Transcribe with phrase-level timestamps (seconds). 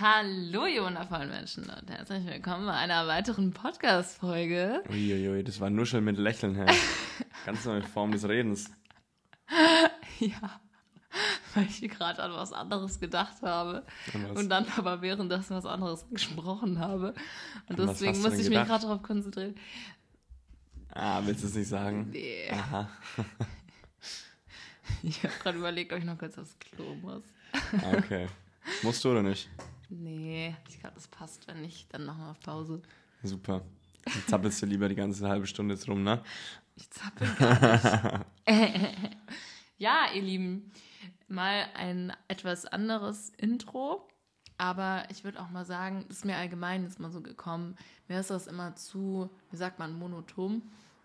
[0.00, 4.82] Hallo, ihr wundervollen Menschen und herzlich willkommen bei einer weiteren Podcast-Folge.
[4.88, 6.72] Uiuiui, das war Nuschel mit Lächeln, her.
[7.44, 8.70] Ganz neue Form des Redens.
[10.18, 10.60] ja,
[11.54, 13.84] weil ich gerade an was anderes gedacht habe
[14.14, 14.38] was?
[14.38, 17.12] und dann aber währenddessen was anderes gesprochen habe.
[17.68, 18.68] Und An deswegen hast du muss denn ich mich gedacht?
[18.68, 19.54] gerade darauf konzentrieren.
[20.94, 22.08] Ah, willst du es nicht sagen?
[22.10, 22.48] Nee.
[22.50, 22.88] Aha.
[25.02, 27.22] Ich habe gerade überlegt, ob ich noch kurz aufs Klo muss.
[27.52, 28.26] Ah, okay.
[28.82, 29.48] Musst du oder nicht?
[29.90, 31.48] Nee, ich glaube, das passt.
[31.48, 32.80] Wenn nicht, dann wir auf Pause.
[33.22, 33.62] Super.
[34.04, 36.22] Dann zappelst du lieber die ganze halbe Stunde jetzt rum, ne?
[36.76, 38.12] Ich zappel gar
[38.46, 39.18] nicht.
[39.78, 40.70] ja, ihr Lieben,
[41.28, 44.08] mal ein etwas anderes Intro.
[44.56, 47.76] Aber ich würde auch mal sagen, ist mir allgemein jetzt mal so gekommen,
[48.08, 50.62] mir ist das immer zu, wie sagt man, monoton.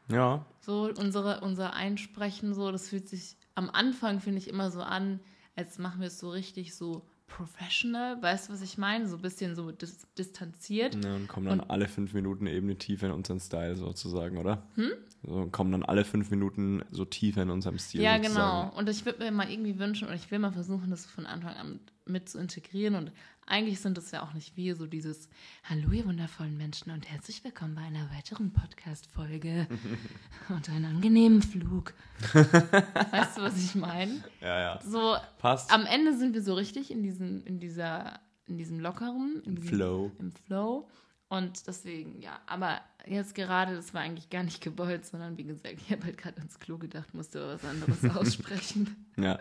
[0.09, 0.45] Ja.
[0.59, 5.22] So, unsere, unser Einsprechen, so, das fühlt sich am Anfang, finde ich, immer so an,
[5.55, 8.21] als machen wir es so richtig so professional.
[8.21, 9.07] Weißt du, was ich meine?
[9.07, 10.95] So ein bisschen so dis distanziert.
[11.03, 14.38] ja und kommen dann Und- alle fünf Minuten eben eine Tiefe in unseren Style sozusagen,
[14.38, 14.63] oder?
[14.75, 14.91] Hm?
[15.23, 18.69] So kommen dann alle fünf Minuten so tiefer in unserem Stil Ja, sozusagen.
[18.69, 18.77] genau.
[18.77, 21.55] Und ich würde mir mal irgendwie wünschen, oder ich will mal versuchen, das von Anfang
[21.55, 22.95] an mit zu integrieren.
[22.95, 23.11] Und
[23.45, 25.30] eigentlich sind es ja auch nicht wir, so dieses
[25.64, 29.67] Hallo, ihr wundervollen Menschen und herzlich willkommen bei einer weiteren Podcast-Folge
[30.50, 31.94] und einen angenehmen Flug.
[32.34, 34.23] weißt du, was ich meine?
[34.42, 34.80] Ja, ja.
[34.84, 35.72] So, Passt.
[35.72, 39.69] am Ende sind wir so richtig in diesem, in dieser, in diesem lockeren, in diesem,
[39.69, 40.12] Flow.
[40.19, 40.88] im Flow.
[41.28, 45.75] Und deswegen, ja, aber jetzt gerade, das war eigentlich gar nicht gewollt, sondern wie gesagt,
[45.81, 49.08] ich habe halt gerade ins Klo gedacht, musste aber was anderes aussprechen.
[49.17, 49.40] Ja.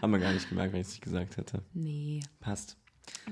[0.00, 1.62] Haben wir gar nicht gemerkt, wenn ich es nicht gesagt hätte.
[1.72, 2.20] Nee.
[2.40, 2.76] Passt.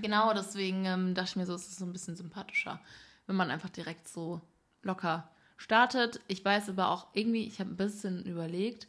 [0.00, 2.80] Genau, deswegen ähm, dachte ich mir so, es ist so ein bisschen sympathischer,
[3.26, 4.40] wenn man einfach direkt so
[4.82, 6.20] locker startet.
[6.28, 8.88] Ich weiß aber auch irgendwie, ich habe ein bisschen überlegt,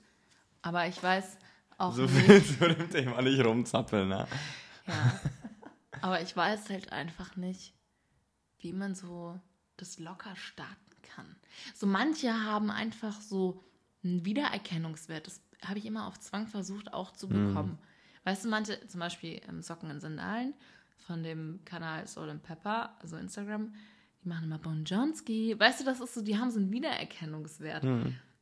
[0.61, 1.37] aber ich weiß
[1.77, 2.15] auch So nicht.
[2.15, 4.27] viel zu dem Thema nicht rumzappeln, ne?
[4.87, 5.19] Ja.
[6.01, 7.73] Aber ich weiß halt einfach nicht,
[8.59, 9.39] wie man so
[9.77, 10.75] das locker starten
[11.15, 11.35] kann.
[11.75, 13.63] So manche haben einfach so
[14.03, 15.27] einen Wiedererkennungswert.
[15.27, 17.77] Das habe ich immer auf Zwang versucht auch zu bekommen.
[18.23, 20.53] Weißt du, manche, zum Beispiel ähm, Socken in Sandalen
[21.05, 23.73] von dem Kanal Soul and Pepper, also Instagram,
[24.23, 25.55] die machen immer Bon Johnski.
[25.57, 27.85] Weißt du, das ist so, die haben so einen Wiedererkennungswert.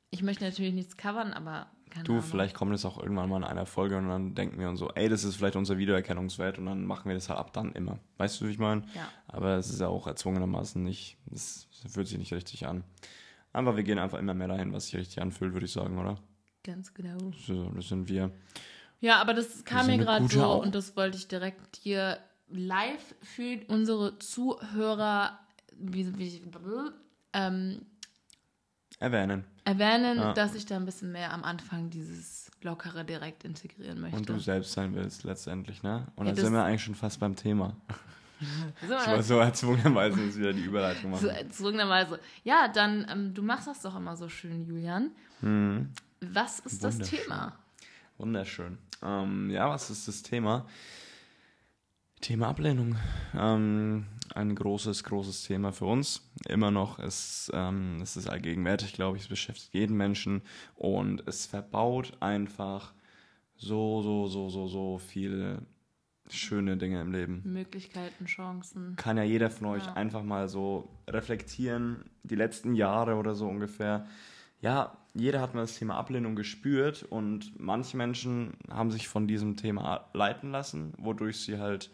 [0.09, 2.23] Ich möchte natürlich nichts covern, aber keine Du, Ahnung.
[2.23, 4.89] vielleicht kommt es auch irgendwann mal in einer Folge und dann denken wir uns so,
[4.91, 7.99] ey, das ist vielleicht unser Wiedererkennungswert und dann machen wir das halt ab dann immer.
[8.17, 8.83] Weißt du, wie ich meine?
[8.95, 9.07] Ja.
[9.27, 12.83] Aber es ist ja auch erzwungenermaßen nicht, es fühlt sich nicht richtig an.
[13.53, 16.17] Aber wir gehen einfach immer mehr dahin, was sich richtig anfühlt, würde ich sagen, oder?
[16.65, 17.31] Ganz genau.
[17.45, 18.31] So, das sind wir.
[18.99, 22.17] Ja, aber das kam mir gerade so Au- und das wollte ich direkt hier
[22.49, 25.39] live für unsere Zuhörer
[25.77, 26.41] wie, wie,
[27.33, 27.81] ähm,
[28.99, 29.43] Erwähnen.
[29.65, 30.33] erwähnen, Ja.
[30.33, 34.17] dass ich da ein bisschen mehr am Anfang dieses Lockere direkt integrieren möchte.
[34.17, 36.07] Und du selbst sein willst, letztendlich, ne?
[36.15, 37.75] Und Ja, dann sind wir eigentlich schon fast beim Thema.
[38.87, 41.37] so, Ich war so erzwungenerweise jetzt wieder die Überleitung so machen.
[41.37, 42.19] erzwungenerweise.
[42.43, 45.11] Ja, dann, ähm, du machst das doch immer so schön, Julian.
[45.41, 45.89] Mhm.
[46.33, 46.97] Was ist das.
[46.99, 47.57] Thema?
[48.17, 48.77] Wunderschön.
[49.03, 50.65] Ähm, ja, was ist das Thema?
[52.21, 52.95] Thema Ablehnung.
[53.37, 56.21] Ähm, ein großes, großes Thema für uns.
[56.47, 56.97] Immer noch.
[56.97, 59.23] Es, ähm, es ist allgegenwärtig, glaube ich.
[59.23, 60.41] Es beschäftigt jeden Menschen
[60.75, 62.93] und es verbaut einfach
[63.57, 65.61] so, so, so, so, so viele
[66.29, 67.41] schöne Dinge im Leben.
[67.45, 68.95] Möglichkeiten, Chancen.
[68.95, 69.93] Kann ja jeder von euch Ja.
[69.93, 74.07] einfach mal so reflektieren, die letzten Jahre oder so ungefähr.
[74.61, 79.55] Ja, jeder hat mal das Thema Ablehnung gespürt und manche Menschen haben sich von diesem
[79.55, 81.89] Thema leiten lassen, wodurch sie halt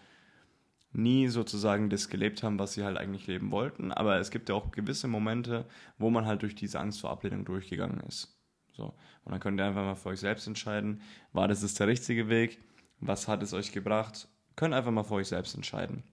[0.92, 3.92] nie sozusagen das gelebt haben, was sie halt eigentlich leben wollten.
[3.92, 5.66] Aber es gibt ja auch gewisse Momente,
[6.00, 8.38] wo man halt durch diese Angst vor Ablehnung durchgegangen ist.
[8.74, 8.94] So.
[9.24, 11.02] Und dann könnt ihr einfach mal für euch selbst entscheiden,
[11.32, 12.59] war das jetzt der richtige Weg?
[13.00, 14.28] Was hat es euch gebracht?
[14.56, 16.03] Könnt einfach mal für euch selbst entscheiden.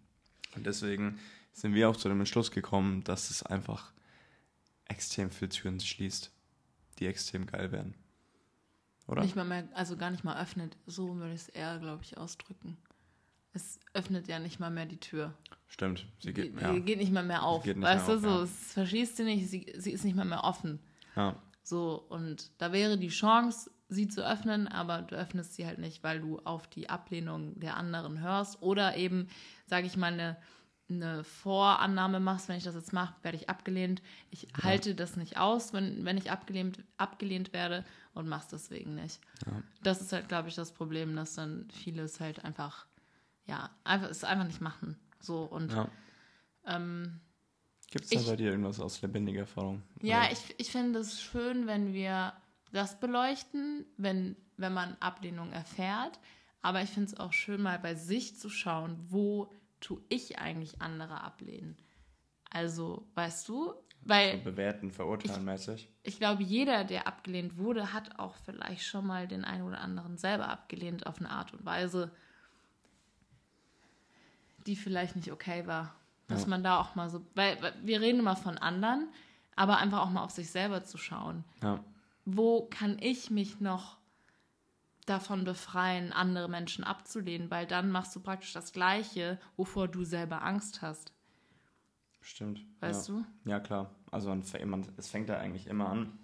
[0.54, 1.18] Und deswegen
[1.52, 3.92] sind wir auch zu dem Entschluss gekommen, dass es einfach
[4.86, 6.32] extrem viele Türen schließt,
[6.98, 7.94] die extrem geil werden.
[9.06, 9.22] Oder?
[9.22, 10.76] Nicht mal mehr, also gar nicht mal öffnet.
[10.86, 12.76] So würde ich es eher, glaube ich, ausdrücken.
[13.54, 15.34] Es öffnet ja nicht mal mehr die Tür.
[15.66, 16.06] Stimmt.
[16.20, 16.72] Sie geht, ja.
[16.72, 17.66] die geht nicht mal mehr auf.
[17.66, 18.42] weißt du, auf, so, ja.
[18.42, 20.80] es verschließt sie nicht, sie, sie ist nicht mal mehr offen.
[21.16, 21.36] ja.
[21.62, 26.02] So, und da wäre die Chance, sie zu öffnen, aber du öffnest sie halt nicht,
[26.02, 29.28] weil du auf die Ablehnung der anderen hörst oder eben,
[29.66, 30.38] sage ich mal, eine,
[30.90, 34.02] eine Vorannahme machst, wenn ich das jetzt mache, werde ich abgelehnt.
[34.30, 39.20] Ich halte das nicht aus, wenn, wenn ich abgelehnt, abgelehnt werde und mach's deswegen nicht.
[39.82, 42.86] Das ist halt, glaube ich, das Problem, dass dann viele es halt einfach,
[43.46, 44.96] ja, einfach, es einfach nicht machen.
[45.20, 45.88] So, und ja.
[46.64, 47.20] ähm,
[47.90, 49.82] Gibt es da bei dir irgendwas aus lebendiger Erfahrung?
[50.02, 52.32] Ja, Oder- ich, ich finde es schön, wenn wir
[52.72, 56.18] das beleuchten, wenn, wenn man Ablehnung erfährt.
[56.60, 60.80] Aber ich finde es auch schön, mal bei sich zu schauen, wo tue ich eigentlich
[60.80, 61.76] andere ablehnen?
[62.50, 64.38] Also, weißt du, weil.
[64.38, 65.88] Bewerten, verurteilen mäßig.
[66.02, 70.16] Ich glaube, jeder, der abgelehnt wurde, hat auch vielleicht schon mal den einen oder anderen
[70.16, 72.10] selber abgelehnt auf eine Art und Weise,
[74.66, 75.94] die vielleicht nicht okay war.
[76.28, 76.48] Dass Ja.
[76.48, 79.08] man da auch mal so, weil, weil wir reden immer von anderen,
[79.56, 81.44] aber einfach auch mal auf sich selber zu schauen.
[81.62, 81.82] Ja.
[82.24, 83.97] Wo kann ich mich noch
[85.08, 87.50] davon befreien, andere Menschen abzulehnen?
[87.50, 91.12] Weil dann machst du praktisch das Gleiche, wovor du selber Angst hast.
[92.20, 92.64] Stimmt.
[92.80, 93.14] Weißt ja.
[93.14, 93.50] du?
[93.50, 93.90] Ja, klar.
[94.10, 94.36] Also
[94.96, 96.18] es fängt ja eigentlich immer an.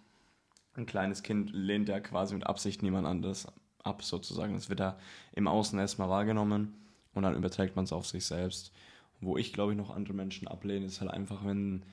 [0.74, 3.46] Ein kleines Kind lehnt ja quasi mit Absicht niemand anderes
[3.82, 4.54] ab, sozusagen.
[4.54, 4.98] Es wird ja
[5.32, 6.74] im Außen erstmal wahrgenommen
[7.14, 8.72] und dann überträgt man es auf sich selbst.
[9.20, 11.84] Wo ich, glaube ich, noch andere Menschen ablehne, ist halt einfach, wenn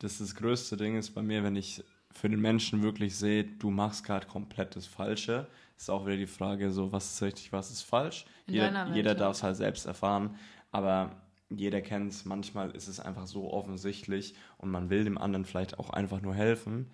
[0.00, 3.70] das das größte Ding ist bei mir, wenn ich für den Menschen wirklich sehe, du
[3.70, 5.46] machst gerade komplett das Falsche,
[5.76, 8.26] ist auch wieder die Frage, so was ist richtig, was ist falsch.
[8.46, 10.36] In jeder jeder darf es halt selbst erfahren,
[10.72, 15.44] aber jeder kennt es, manchmal ist es einfach so offensichtlich und man will dem anderen
[15.44, 16.90] vielleicht auch einfach nur helfen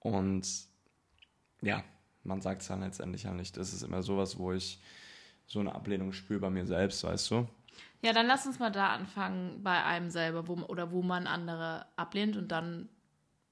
[0.00, 0.48] und
[1.62, 1.84] ja,
[2.24, 3.56] man sagt es dann letztendlich ja nicht.
[3.56, 4.80] Das ist immer sowas, wo ich
[5.46, 7.48] so eine Ablehnung spüre bei mir selbst, weißt du?
[8.02, 11.86] Ja, dann lass uns mal da anfangen bei einem selber, wo, oder wo man andere
[11.96, 12.88] ablehnt und dann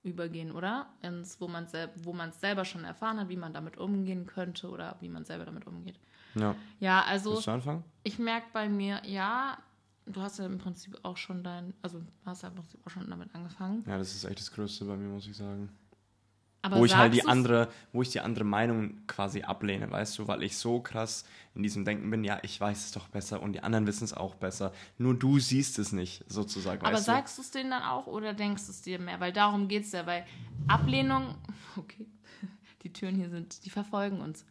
[0.09, 0.87] übergehen, oder?
[1.03, 4.27] Ins, wo man sel wo man es selber schon erfahren hat, wie man damit umgehen
[4.27, 5.99] könnte oder wie man selber damit umgeht.
[6.35, 6.55] Ja.
[6.81, 7.85] Ja, also Willst du anfangen?
[8.03, 9.59] ich merke bei mir, ja,
[10.07, 13.09] du hast ja im Prinzip auch schon dein, also hast ja im Prinzip auch schon
[13.09, 13.85] damit angefangen.
[13.87, 15.69] Ja, das ist echt das Größte bei mir, muss ich sagen.
[16.61, 20.19] Aber wo ich halt die du's- andere, wo ich die andere Meinung quasi ablehne, weißt
[20.19, 21.25] du, weil ich so krass
[21.55, 24.13] in diesem Denken bin, ja, ich weiß es doch besser und die anderen wissen es
[24.13, 24.73] auch besser.
[24.99, 26.85] Nur du siehst es nicht, sozusagen.
[26.85, 29.21] Aber sagst du es denen dann auch oder denkst du es dir mehr?
[29.21, 30.27] Weil darum geht es ja, weil
[30.67, 31.37] Ablehnung,
[31.77, 32.07] okay,
[32.83, 34.45] die Türen hier sind, die verfolgen uns.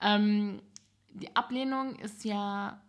[0.00, 0.62] Ähm,
[1.10, 2.80] die Ablehnung ist ja,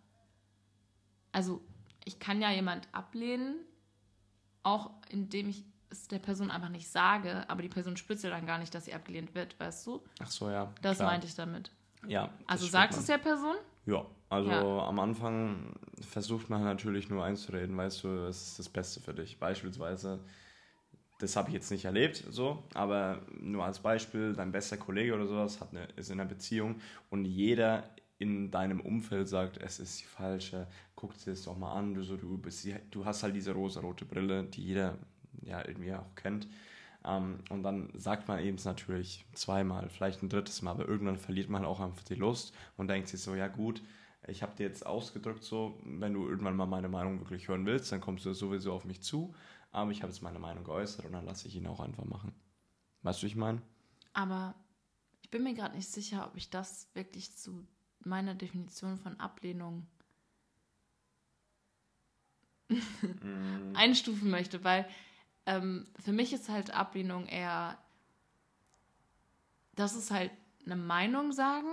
[1.32, 1.62] also
[2.04, 3.56] ich kann ja jemand ablehnen,
[4.62, 8.46] auch indem ich es der Person einfach nicht sage, aber die Person spürt ja dann
[8.46, 10.02] gar nicht, dass sie abgelehnt wird, weißt du?
[10.20, 10.72] Ach so, ja.
[10.82, 11.10] Das klar.
[11.10, 11.70] meinte ich damit.
[12.06, 12.30] Ja.
[12.46, 13.56] Also sagst du es der Person?
[13.86, 14.86] Ja, also Ja.
[14.86, 19.38] am Anfang versucht man natürlich nur einzureden, weißt du, es ist das Beste für dich.
[19.38, 20.20] Beispielsweise,
[21.18, 25.26] das habe ich jetzt nicht erlebt, so, aber nur als Beispiel, dein bester Kollege oder
[25.26, 26.80] sowas hat eine, ist in einer Beziehung
[27.10, 27.82] und jeder
[28.18, 32.02] in deinem Umfeld sagt, es ist die falsche, guck dir das doch mal an, du,
[32.02, 34.96] so, du, bist, die- du hast halt diese rosa-rote Brille, die jeder
[35.42, 36.48] ja irgendwie auch kennt.
[37.04, 41.16] Ähm, und dann sagt man eben es natürlich zweimal, vielleicht ein drittes Mal, aber irgendwann
[41.16, 43.82] verliert man auch einfach die Lust und denkt sich so, ja gut,
[44.26, 47.92] ich habe dir jetzt ausgedrückt, so, wenn du irgendwann mal meine Meinung wirklich hören willst,
[47.92, 49.34] dann kommst du sowieso auf mich zu,
[49.70, 52.34] aber ich habe jetzt meine Meinung geäußert und dann lasse ich ihn auch einfach machen.
[53.02, 53.62] Weißt du, ich meine?
[54.12, 54.54] Aber
[55.22, 57.66] ich bin mir gerade nicht sicher, ob ich das wirklich zu
[58.00, 59.86] meiner Definition von Ablehnung
[63.74, 64.88] einstufen möchte, weil
[65.48, 67.78] ähm, für mich ist halt Ablehnung eher,
[69.74, 70.30] das ist halt
[70.66, 71.70] eine Meinung sagen,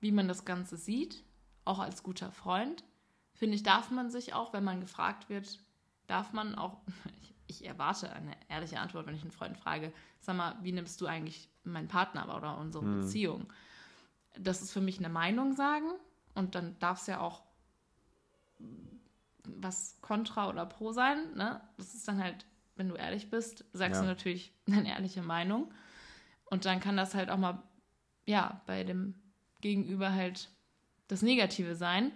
[0.00, 1.24] wie man das Ganze sieht,
[1.64, 2.84] auch als guter Freund.
[3.32, 5.58] Finde ich, darf man sich auch, wenn man gefragt wird,
[6.06, 6.82] darf man auch,
[7.46, 11.06] ich, erwarte eine ehrliche Antwort, wenn ich einen Freund frage, sag mal, wie nimmst du
[11.06, 13.00] eigentlich meinen Partner oder unsere Hm.
[13.00, 13.50] Beziehung?
[14.38, 15.90] Das ist für mich eine Meinung sagen
[16.34, 17.42] und dann darf es ja auch
[19.44, 21.34] was kontra oder pro sein.
[21.34, 21.62] Ne?
[21.78, 22.44] Das ist dann halt,
[22.76, 24.02] wenn du ehrlich bist, sagst Ja.
[24.02, 25.72] du natürlich deine ehrliche Meinung.
[26.46, 27.62] Und dann kann das halt auch mal,
[28.26, 29.14] ja, bei dem
[29.60, 30.50] Gegenüber halt
[31.08, 32.12] das Negative sein.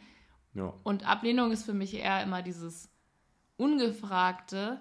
[0.54, 0.72] Ja.
[0.82, 2.90] Und Ablehnung ist für mich eher immer dieses
[3.56, 4.80] ungefragte,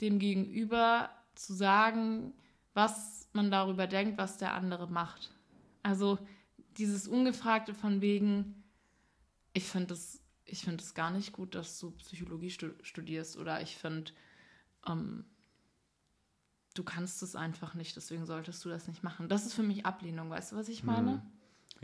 [0.00, 2.32] dem Gegenüber zu sagen,
[2.74, 5.30] was man darüber denkt, was der andere macht.
[5.82, 6.18] Also
[6.78, 8.62] dieses ungefragte von wegen,
[9.52, 10.19] ich finde das,
[10.50, 14.12] ich finde es gar nicht gut, dass du Psychologie stu studierst oder ich finde,
[14.86, 15.24] ähm,
[16.74, 19.28] du kannst es einfach nicht, deswegen solltest du das nicht machen.
[19.28, 21.10] Das ist für mich Ablehnung, weißt du, was ich meine?
[21.16, 21.22] Mhm.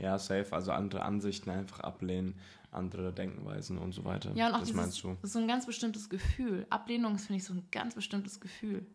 [0.02, 2.38] Ja, safe, also andere Ansichten einfach ablehnen,
[2.70, 4.32] andere Denkweisen und so weiter.
[4.34, 5.14] Ja, und auch das dieses, meinst du?
[5.14, 6.66] das ist so ein ganz bestimmtes Gefühl.
[6.68, 8.86] Ablehnung ist, finde ich, so ein ganz bestimmtes Gefühl.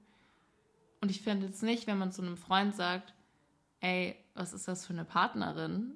[0.99, 3.15] Und ich finde jetzt nicht, wenn man zu einem Freund sagt,
[3.79, 5.95] ey, was ist das für eine Partnerin?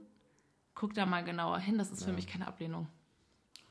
[0.74, 2.16] Guck da mal genauer hin, das ist für Ja.
[2.16, 2.88] mich keine Ablehnung.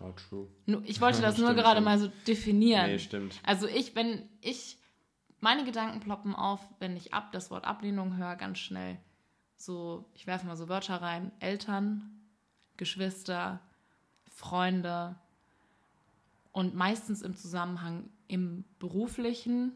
[0.01, 0.49] Oh, true.
[0.67, 1.85] Nur- Ich wollte das nur Stimmt, gerade stimmt.
[1.85, 2.87] mal so definieren.
[2.87, 3.41] Nee, stimmt.
[3.45, 4.79] Also ich, wenn ich,
[5.41, 8.99] meine Gedanken ploppen auf, wenn ich ab das Wort Ablehnung höre, ganz schnell.
[9.57, 11.31] So, ich werfe mal so Wörter rein.
[11.41, 12.21] Eltern,
[12.77, 13.61] Geschwister,
[14.29, 15.15] Freunde
[16.53, 19.73] und meistens im Zusammenhang im beruflichen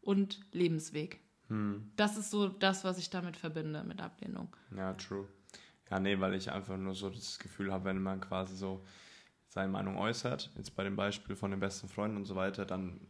[0.00, 1.20] und Lebensweg.
[1.48, 1.90] Hm.
[1.96, 4.54] Das ist so das, was ich damit verbinde mit Ablehnung.
[4.76, 5.26] Ja, true.
[5.90, 8.84] Ja, nee, weil ich einfach nur so das Gefühl habe, wenn man quasi so
[9.50, 13.00] seine Meinung äußert, jetzt bei dem Beispiel von den besten Freunden und so weiter, dann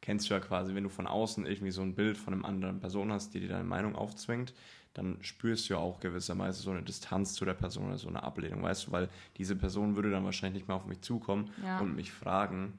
[0.00, 2.80] kennst du ja quasi, wenn du von außen irgendwie so ein Bild von einer anderen
[2.80, 4.54] Person hast, die dir deine Meinung aufzwingt,
[4.94, 8.22] dann spürst du ja auch gewissermaßen so eine Distanz zu der Person oder so eine
[8.22, 11.80] Ablehnung, weißt du, weil diese Person würde dann wahrscheinlich nicht mehr auf mich zukommen Ja.
[11.80, 12.78] und mich fragen.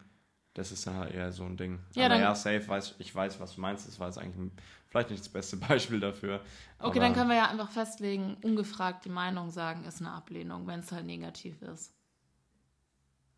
[0.56, 1.80] Das ist dann halt eher so ein Ding.
[1.94, 3.88] Ja, Aber dann- ja, safe, weiß, ich weiß, was du meinst.
[3.88, 4.52] Das war jetzt eigentlich ein,
[4.88, 6.42] vielleicht nicht das beste Beispiel dafür.
[6.80, 10.80] Okay, dann können wir ja einfach festlegen, ungefragt die Meinung sagen, ist eine Ablehnung, wenn
[10.80, 11.94] es halt negativ ist.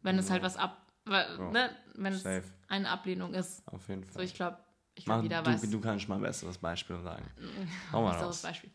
[0.02, 1.52] Wenn es halt was ab, weil, Ja.
[1.52, 3.68] ne, wenn es Safe, eine Ablehnung ist.
[3.68, 4.14] auf jeden Fall.
[4.14, 4.58] So, ich glaube,
[4.96, 5.70] ich glaube, Mach, jeder du, weiß.
[5.70, 7.26] du kannst mal ein besseres Beispiel sagen.
[7.92, 8.42] Hau mal besseres.
[8.42, 8.72] Beispiel.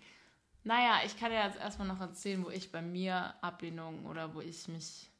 [0.64, 4.40] Naja, ich kann ja jetzt erstmal noch erzählen, wo ich bei mir Ablehnung oder wo
[4.40, 5.10] ich mich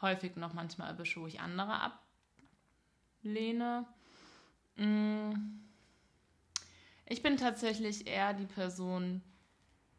[0.00, 1.92] häufig noch manchmal erwische, wo ich andere
[3.22, 3.84] ablehne.
[4.76, 5.32] Mm.
[7.06, 9.22] Ich bin tatsächlich eher die Person,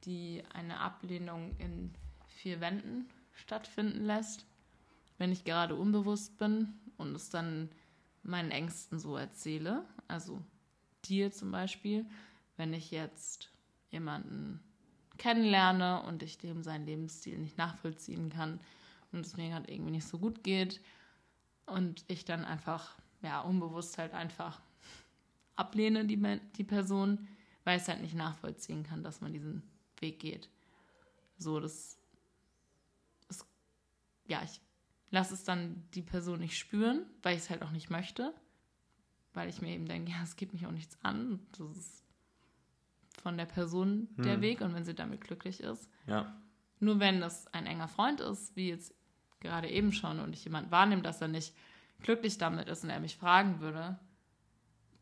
[0.05, 1.93] die eine Ablehnung in
[2.27, 4.45] vier Wänden stattfinden lässt,
[5.19, 7.69] wenn ich gerade unbewusst bin und es dann
[8.23, 9.85] meinen Ängsten so erzähle.
[10.07, 10.41] Also
[11.05, 12.05] dir zum Beispiel,
[12.57, 13.51] wenn ich jetzt
[13.91, 14.61] jemanden
[15.17, 18.59] kennenlerne und ich dem seinen Lebensstil nicht nachvollziehen kann
[19.11, 20.81] und es mir gerade irgendwie nicht so gut geht
[21.65, 24.61] und ich dann einfach, ja, unbewusst halt einfach
[25.55, 27.27] ablehne die, die Person,
[27.65, 29.63] weil es halt nicht nachvollziehen kann, dass man diesen
[29.99, 30.49] Weg geht.
[31.37, 31.97] So, das
[33.27, 33.45] ist,
[34.25, 34.61] ja, ich
[35.11, 38.33] lasse es dann die Person nicht spüren, weil ich es halt auch nicht möchte,
[39.33, 41.39] weil ich mir eben denke, ja, es geht mich auch nichts an.
[41.57, 42.03] Das ist
[43.21, 44.41] von der Person der Hm.
[44.41, 45.89] Weg und wenn sie damit glücklich ist.
[46.07, 46.33] Ja,
[46.79, 48.93] Nur wenn das ein enger Freund ist, wie jetzt
[49.41, 51.53] gerade eben schon, und ich jemand wahrnehme, dass er nicht
[52.01, 53.99] glücklich damit ist und er mich fragen würde,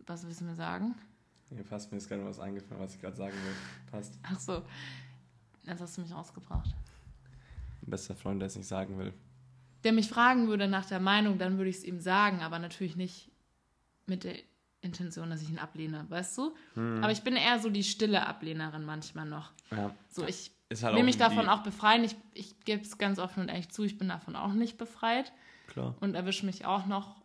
[0.08, 0.96] was willst du mir sagen?
[1.50, 3.54] hier passt mir jetzt gerade was eingefallen, was ich gerade sagen will.
[3.92, 4.18] Passt.
[4.24, 4.64] Ach so,
[5.66, 6.76] jetzt hast du mich rausgebracht.
[7.84, 9.14] Ein bester Freund, der es nicht sagen will.
[9.84, 12.96] Der mich fragen würde nach der Meinung, dann würde ich es ihm sagen, aber natürlich
[12.96, 13.32] nicht
[14.06, 14.36] mit der
[14.82, 16.56] Intention, dass ich ihn ablehne, weißt du?
[16.76, 17.04] Hm.
[17.04, 19.52] Aber ich bin eher so die stille Ablehnerin manchmal noch.
[19.72, 19.94] Ja.
[20.10, 22.04] So, ich halt will mich davon auch befreien.
[22.04, 25.32] Ich, ich gebe es ganz offen und ehrlich zu, ich bin davon auch nicht befreit
[25.68, 25.96] Klar.
[26.00, 27.16] und erwische mich auch noch,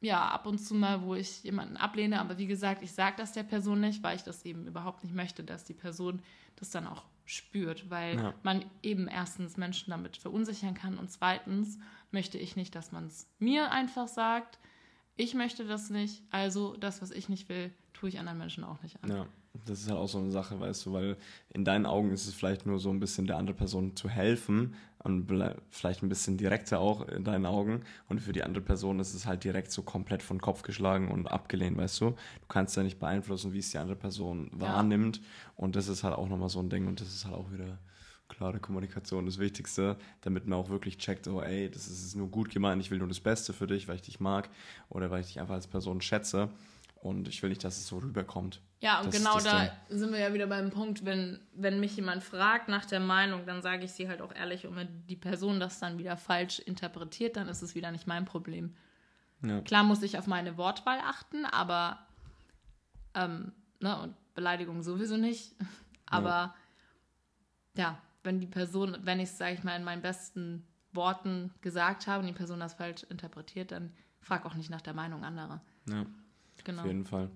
[0.00, 2.20] ja, ab und zu mal, wo ich jemanden ablehne.
[2.20, 5.14] Aber wie gesagt, ich sage das der Person nicht, weil ich das eben überhaupt nicht
[5.14, 6.22] möchte, dass die Person
[6.56, 8.34] das dann auch spürt, weil Ja.
[8.42, 11.78] man eben erstens Menschen damit verunsichern kann und zweitens
[12.10, 14.58] möchte ich nicht, dass man es mir einfach sagt.
[15.16, 18.82] Ich möchte das nicht, also das, was ich nicht will, tue ich anderen Menschen auch
[18.82, 19.10] nicht an.
[19.10, 19.26] Ja,
[19.66, 21.16] das ist halt auch so eine Sache, weißt du, weil
[21.52, 24.74] in deinen Augen ist es vielleicht nur so ein bisschen der anderen Person zu helfen
[24.98, 25.32] und
[25.70, 29.26] vielleicht ein bisschen direkter auch in deinen Augen und für die andere Person ist es
[29.26, 32.10] halt direkt so komplett von Kopf geschlagen und abgelehnt, weißt du.
[32.10, 34.60] Du kannst ja nicht beeinflussen, wie es die andere Person Ja.
[34.60, 35.20] wahrnimmt
[35.56, 37.78] und das ist halt auch nochmal so ein Ding und das ist halt auch wieder
[38.28, 42.50] klare Kommunikation das Wichtigste, damit man auch wirklich checkt, oh ey, das ist nur gut
[42.50, 44.48] gemeint, ich will nur das Beste für dich, weil ich dich mag
[44.88, 46.48] oder weil ich dich einfach als Person schätze
[47.00, 48.60] und ich will nicht, dass es so rüberkommt.
[48.80, 52.68] Ja, und genau da sind wir ja wieder beim Punkt, wenn, wenn mich jemand fragt
[52.68, 55.80] nach der Meinung, dann sage ich sie halt auch ehrlich und wenn die Person das
[55.80, 58.76] dann wieder falsch interpretiert, dann ist es wieder nicht mein Problem.
[59.42, 59.60] Ja.
[59.62, 62.06] Klar muss ich auf meine Wortwahl achten, aber
[63.14, 65.54] ähm, ne, und Beleidigung sowieso nicht.
[66.06, 66.56] Aber
[67.76, 72.08] ja, wenn die Person, wenn ich es, sage ich mal, in meinen besten Worten gesagt
[72.08, 75.62] habe und die Person das falsch interpretiert, dann frag auch nicht nach der Meinung anderer.
[75.88, 76.04] Ja,
[76.64, 76.82] Genau.
[76.82, 77.30] auf jeden Fall.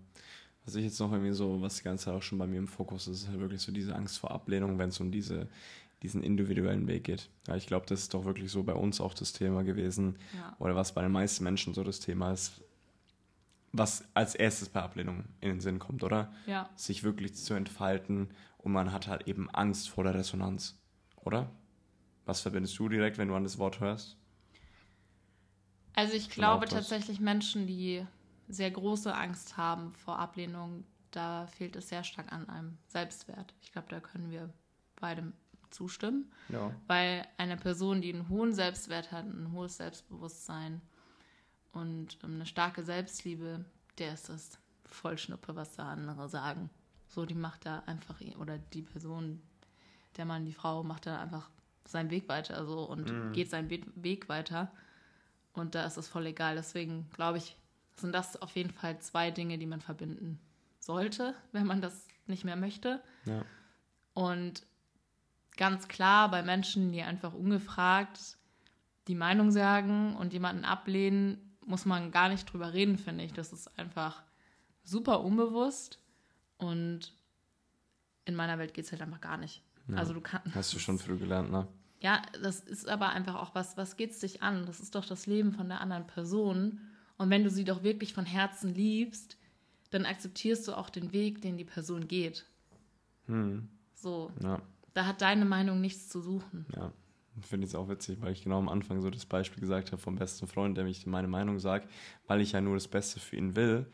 [0.64, 2.68] Was ich jetzt noch irgendwie so, was die ganze Zeit auch schon bei mir im
[2.68, 5.46] Fokus ist, ist halt wirklich so diese Angst vor Ablehnung, wenn es um diese,
[6.02, 7.28] diesen individuellen Weg geht.
[7.46, 10.56] Ja, ich glaube, das ist doch wirklich so bei uns auch das Thema gewesen, Ja.
[10.58, 12.62] oder was bei den meisten Menschen so das Thema ist,
[13.72, 16.32] was als erstes bei Ablehnung in den Sinn kommt, oder?
[16.46, 16.70] ja.
[16.76, 18.28] Sich wirklich zu entfalten
[18.58, 20.78] und man hat halt eben Angst vor der Resonanz,
[21.16, 21.50] oder?
[22.24, 24.16] Was verbindest du direkt, wenn du an das Wort hörst?
[25.94, 28.06] Also ich Schon glaube tatsächlich Menschen, die
[28.48, 33.54] sehr große Angst haben vor Ablehnung, da fehlt es sehr stark an einem Selbstwert.
[33.62, 34.52] Ich glaube, da können wir
[34.96, 35.32] beide
[35.70, 36.72] zustimmen, Ja.
[36.86, 40.80] weil eine Person, die einen hohen Selbstwert hat, ein hohes Selbstbewusstsein
[41.72, 43.64] und ähm, eine starke Selbstliebe,
[43.98, 46.70] der ist das Vollschnuppe, was da andere sagen.
[47.08, 49.40] So, die macht da einfach, oder die Person,
[50.16, 51.48] der Mann, die Frau, macht da einfach
[51.86, 53.32] seinen Weg weiter so und Mhm.
[53.32, 54.72] geht seinen We Weg weiter.
[55.52, 56.56] Und da ist es voll egal.
[56.56, 57.56] Deswegen glaube ich,
[57.96, 60.40] sind das auf jeden Fall zwei Dinge, die man verbinden
[60.78, 63.02] sollte, wenn man das nicht mehr möchte.
[63.24, 63.44] Ja.
[64.14, 64.66] Und
[65.56, 68.38] ganz klar bei Menschen, die einfach ungefragt
[69.08, 73.32] die Meinung sagen und jemanden ablehnen, muss man gar nicht drüber reden, finde ich.
[73.32, 74.22] Das ist einfach
[74.82, 75.98] super unbewusst
[76.58, 77.12] und
[78.24, 79.62] in meiner Welt geht es halt einfach gar nicht.
[79.88, 79.96] Ja.
[79.96, 80.54] Also du kannst.
[80.54, 81.68] Hast du schon früh gelernt, ne?
[82.00, 84.66] Ja, das ist aber einfach auch was, was geht's dich an?
[84.66, 86.80] Das ist doch das Leben von der anderen Person.
[87.16, 89.36] Und wenn du sie doch wirklich von Herzen liebst,
[89.90, 92.46] dann akzeptierst du auch den Weg, den die Person geht.
[93.26, 93.68] Hm.
[93.94, 94.60] So, Ja,
[94.92, 96.66] da hat deine Meinung nichts zu suchen.
[96.76, 96.92] ja.
[97.40, 100.00] Finde ich es auch witzig, weil ich genau am Anfang so das Beispiel gesagt habe
[100.00, 101.90] vom besten Freund, der mich meine Meinung sagt,
[102.28, 103.86] weil ich ja nur das Beste für ihn will.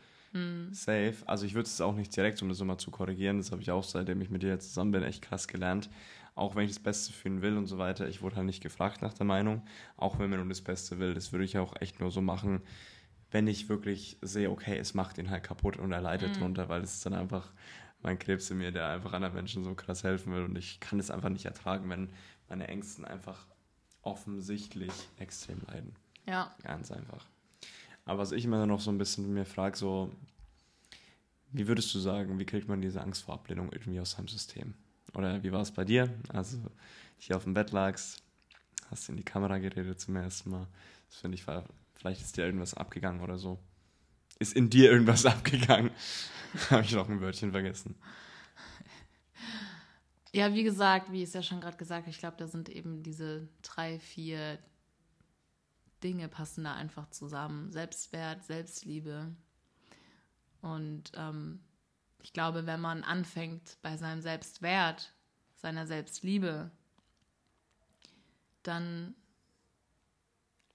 [0.71, 1.15] Safe.
[1.25, 3.71] Also ich würde es auch nicht direkt, um das nochmal zu korrigieren, das habe ich
[3.71, 5.89] auch, seitdem ich mit dir zusammen bin, echt krass gelernt.
[6.35, 8.61] Auch wenn ich das Beste für ihn will und so weiter, ich wurde halt nicht
[8.61, 9.63] gefragt nach der Meinung,
[9.97, 11.13] auch wenn man nur das Beste will.
[11.15, 12.61] Das würde ich auch echt nur so machen,
[13.31, 16.81] wenn ich wirklich sehe, okay, es macht ihn halt kaputt und er leidet drunter, weil
[16.81, 17.51] es ist dann einfach
[18.01, 20.99] mein Krebs in mir, der einfach anderen Menschen so krass helfen will und ich kann
[20.99, 22.09] es einfach nicht ertragen, wenn
[22.49, 23.47] meine Ängsten einfach
[24.01, 25.95] offensichtlich extrem leiden.
[26.27, 26.53] Ja.
[26.63, 27.25] Ganz einfach.
[28.05, 30.11] Aber was ich immer noch so ein bisschen mir frage, so,
[31.51, 34.73] wie würdest du sagen, wie kriegt man diese Angst vor Ablehnung irgendwie aus seinem System?
[35.13, 36.09] Oder wie war es bei dir?
[36.29, 36.57] Also,
[37.17, 38.23] hier auf dem Bett lagst,
[38.89, 40.67] hast in die Kamera geredet zum ersten Mal.
[41.09, 41.65] Das finde ich, war,
[42.01, 43.59] vielleicht ist dir irgendwas abgegangen oder so.
[44.39, 45.91] Ist in dir irgendwas abgegangen?
[46.71, 47.95] Habe ich noch ein Wörtchen vergessen.
[50.33, 52.69] Ja, wie gesagt, wie ich es ja schon gerade gesagt habe, ich glaube, da sind
[52.69, 54.57] eben diese drei, vier
[56.03, 57.71] Dinge passen da einfach zusammen.
[57.71, 59.35] Selbstwert, Selbstliebe.
[60.61, 61.59] Und ähm,
[62.23, 65.13] ich glaube, wenn man anfängt bei seinem Selbstwert,
[65.55, 66.71] seiner Selbstliebe,
[68.63, 69.13] dann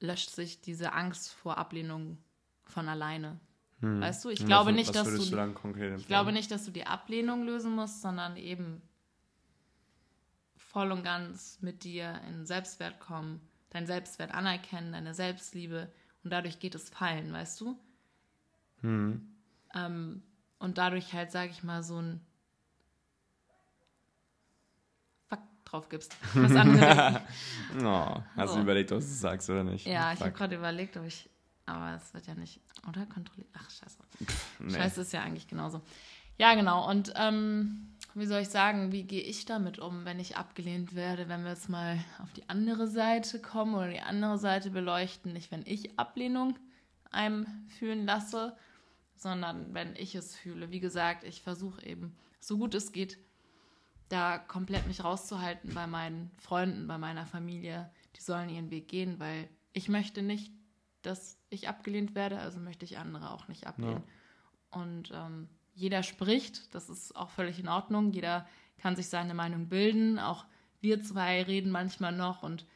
[0.01, 2.19] löscht sich diese Angst vor Ablehnung
[2.65, 3.39] von alleine.
[3.81, 6.65] Weißt du, ich Und glaube was- nicht, was dass du, du ich glaube nicht, dass
[6.65, 8.81] du die Ablehnung lösen musst, sondern eben
[10.57, 15.93] voll und ganz mit dir in Selbstwert kommen, dein Selbstwert anerkennen, deine Selbstliebe
[16.25, 17.79] und dadurch geht es fallen, weißt du?
[18.81, 19.29] Hm.
[19.75, 20.23] Ähm,
[20.59, 22.21] und dadurch halt, sag ich mal, so ein
[25.77, 26.17] drauf gibst.
[26.35, 27.23] Was andere
[28.37, 28.57] hast So.
[28.57, 29.87] du überlegt, was du sagst oder nicht?
[29.87, 31.29] Ja, ich habe gerade überlegt, ob ich.
[31.67, 32.61] Aber es wird ja nicht.
[32.89, 33.49] Oder kontrolliert.
[33.55, 33.99] Ach, scheiße.
[34.61, 34.75] Nee.
[34.75, 35.81] Scheiße ist ja eigentlich genauso.
[36.39, 36.89] Ja, genau.
[36.89, 41.29] Und ähm, wie soll ich sagen, wie gehe ich damit um, wenn ich abgelehnt werde,
[41.29, 45.33] wenn wir jetzt mal auf die andere Seite kommen oder die andere Seite beleuchten?
[45.33, 46.57] Nicht, wenn ich Ablehnung
[47.11, 47.47] einem
[47.79, 48.57] fühlen lasse,
[49.17, 50.71] sondern wenn ich es fühle.
[50.71, 53.19] Wie gesagt, ich versuche eben, so gut es geht,
[54.09, 57.91] da komplett mich rauszuhalten bei meinen Freunden, bei meiner Familie.
[58.17, 60.53] Die sollen ihren Weg gehen, weil ich möchte nicht,
[61.03, 64.03] dass ich abgelehnt werde, also möchte ich andere auch nicht ablehnen.
[64.71, 68.13] Und ähm, jeder spricht, das ist auch völlig in Ordnung.
[68.13, 68.47] Jeder
[68.79, 70.19] kann sich seine Meinung bilden.
[70.19, 70.47] Auch
[70.81, 72.67] wir zwei reden manchmal noch und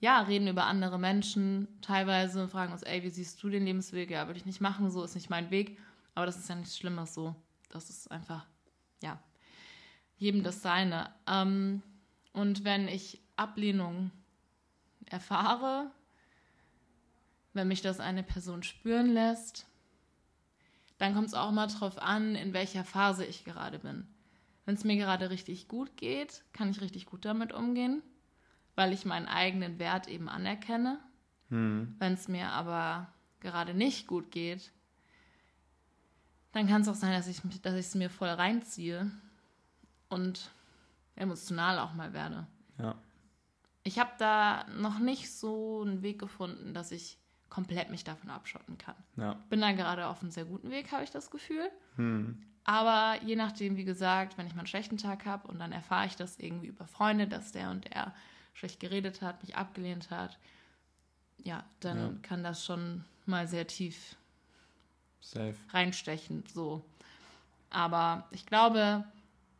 [0.00, 4.10] ja, reden über andere Menschen teilweise und fragen uns, ey, wie siehst du den Lebensweg?
[4.10, 5.78] Ja, würde ich nicht machen, so ist nicht mein Weg.
[6.14, 7.34] Aber das ist ja nichts Schlimmes so.
[7.68, 8.57] Das ist einfach, ja,
[10.18, 11.10] jedem das Seine.
[11.26, 11.82] Ähm,
[12.32, 14.10] und wenn ich Ablehnung
[15.06, 15.90] erfahre,
[17.54, 19.66] wenn mich das eine Person spüren lässt,
[20.98, 24.06] dann kommt es auch mal drauf an, in welcher Phase ich gerade bin.
[24.64, 28.02] Wenn es mir gerade richtig gut geht, kann ich richtig gut damit umgehen,
[28.74, 30.98] weil ich meinen eigenen Wert eben anerkenne.
[31.48, 31.94] Hm.
[31.98, 34.72] Wenn es mir aber gerade nicht gut geht,
[36.52, 39.10] dann kann es auch sein, dass ich mich- dass ich es mir voll reinziehe
[40.08, 40.50] und
[41.16, 42.46] emotional auch mal werde.
[42.78, 42.94] Ja.
[43.82, 47.18] Ich habe da noch nicht so einen Weg gefunden, dass ich
[47.48, 48.94] komplett mich davon abschotten kann.
[49.16, 49.34] Ja.
[49.48, 51.70] Bin da gerade auf einem sehr guten Weg, habe ich das Gefühl.
[51.96, 52.42] Hm.
[52.64, 56.06] Aber je nachdem, wie gesagt, wenn ich mal einen schlechten Tag habe und dann erfahre
[56.06, 58.14] ich das irgendwie über Freunde, dass der und der
[58.52, 60.38] schlecht geredet hat, mich abgelehnt hat,
[61.38, 62.12] ja, dann Ja.
[62.22, 64.16] kann das schon mal sehr tief
[65.20, 65.54] Safe.
[65.70, 66.84] reinstechen, so.
[67.70, 69.04] Aber ich glaube,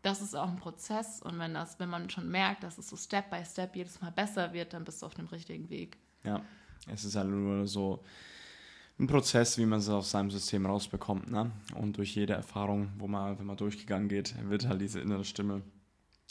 [0.03, 2.97] das ist auch ein Prozess und wenn das, wenn man schon merkt, dass es so
[2.97, 5.99] Step by Step jedes Mal besser wird, dann bist du auf dem richtigen Weg.
[6.25, 6.43] Ja.
[6.87, 8.03] Es ist halt nur so
[8.99, 11.31] ein Prozess, wie man es aus seinem System rausbekommt.
[11.31, 11.51] Ne?
[11.75, 15.63] Und durch jede Erfahrung, wo man einfach mal durchgegangen geht, wird halt diese innere Stimme,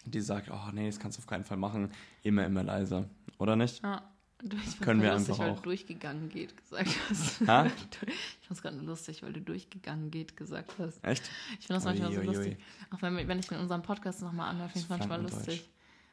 [0.06, 1.92] die sagt, oh nee, das kannst du auf keinen Fall machen,
[2.24, 3.10] immer, immer leiser.
[3.38, 3.84] Oder nicht?
[3.84, 4.02] Ja.
[4.40, 5.56] Du, ich find's Können wir lustig, einfach weil auch.
[5.58, 7.42] du durchgegangen geht gesagt hast.
[7.48, 7.66] Ha?
[7.66, 11.04] Ich fand es gerade lustig, weil du durchgegangen geht gesagt hast.
[11.04, 11.24] Echt?
[11.60, 12.36] Ich finde das manchmal so Ui, ui, ui.
[12.36, 12.58] lustig.
[12.92, 15.70] Auch wenn, wenn ich mir unseren Podcast nochmal anhöre, finde ich es ist manchmal lustig.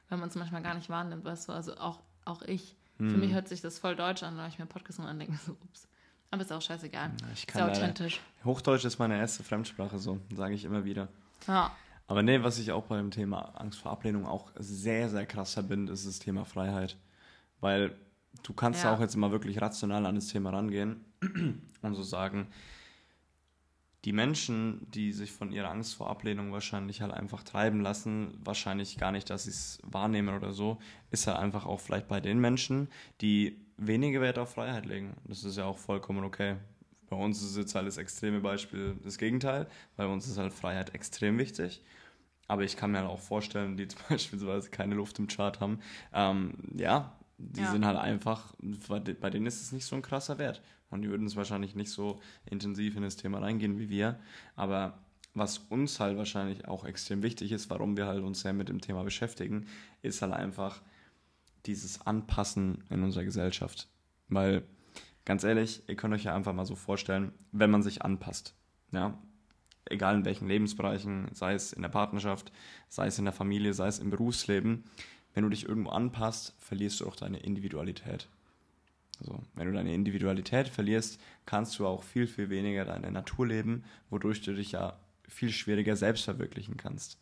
[0.08, 1.52] Weil man es manchmal gar nicht wahrnimmt, weißt du.
[1.52, 2.74] Also auch, auch ich.
[2.98, 3.10] Hm.
[3.10, 5.52] Für mich hört sich das voll deutsch an, wenn ich mir Podcast mal andenke, so,
[5.52, 5.87] ups.
[6.30, 7.10] Aber ist auch scheißegal.
[7.20, 8.20] Ja, Ich Ist kann leider, authentisch.
[8.44, 11.08] Hochdeutsch ist meine erste Fremdsprache, so sage ich immer wieder.
[11.46, 11.76] Ja.
[12.06, 15.54] Aber nee, was ich auch bei dem Thema Angst vor Ablehnung auch sehr, sehr krass
[15.54, 16.96] verbinde, ist das Thema Freiheit.
[17.60, 17.94] Weil
[18.42, 18.94] du kannst ja.
[18.94, 21.04] Auch jetzt mal wirklich rational an das Thema rangehen
[21.82, 22.48] und so sagen,
[24.04, 28.98] die Menschen, die sich von ihrer Angst vor Ablehnung wahrscheinlich halt einfach treiben lassen, wahrscheinlich
[28.98, 30.78] gar nicht, dass sie es wahrnehmen oder so,
[31.10, 32.88] ist halt einfach auch vielleicht bei den Menschen,
[33.22, 35.14] die weniger Wert auf Freiheit legen.
[35.26, 36.56] Das ist ja auch vollkommen okay.
[37.08, 39.66] Bei uns ist jetzt halt das extreme Beispiel das Gegenteil.
[39.96, 41.82] Bei uns ist halt Freiheit extrem wichtig.
[42.46, 45.80] Aber ich kann mir halt auch vorstellen, die beispielsweise keine Luft im Chart haben,
[46.12, 47.70] ähm, ja, die ja.
[47.70, 50.62] sind halt einfach, bei denen ist es nicht so ein krasser Wert.
[50.90, 54.20] Und die würden es wahrscheinlich nicht so intensiv in das Thema reingehen wie wir.
[54.54, 54.98] Aber
[55.34, 58.80] was uns halt wahrscheinlich auch extrem wichtig ist, warum wir halt uns sehr mit dem
[58.80, 59.66] Thema beschäftigen,
[60.02, 60.82] ist halt einfach
[61.66, 63.88] dieses Anpassen in unserer Gesellschaft.
[64.28, 64.62] Weil,
[65.24, 68.54] ganz ehrlich, ihr könnt euch ja einfach mal so vorstellen, wenn man sich anpasst,
[68.92, 69.18] ja,
[69.86, 72.52] egal in welchen Lebensbereichen, sei es in der Partnerschaft,
[72.88, 74.84] sei es in der Familie, sei es im Berufsleben,
[75.34, 78.28] wenn du dich irgendwo anpasst, verlierst du auch deine Individualität.
[79.20, 83.84] Also, wenn du deine Individualität verlierst, kannst du auch viel, viel weniger deine Natur leben,
[84.10, 87.18] wodurch du dich ja viel schwieriger selbst verwirklichen kannst.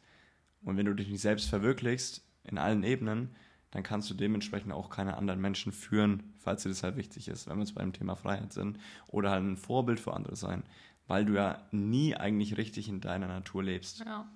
[0.62, 3.34] Und wenn du dich nicht selbst verwirklichst, in allen Ebenen,
[3.70, 7.48] dann kannst du dementsprechend auch keine anderen Menschen führen, falls dir das halt wichtig ist,
[7.48, 10.62] wenn wir jetzt beim Thema Freiheit sind, oder halt ein Vorbild für andere sein,
[11.06, 14.00] weil du ja nie eigentlich richtig in deiner Natur lebst.
[14.00, 14.28] Ja.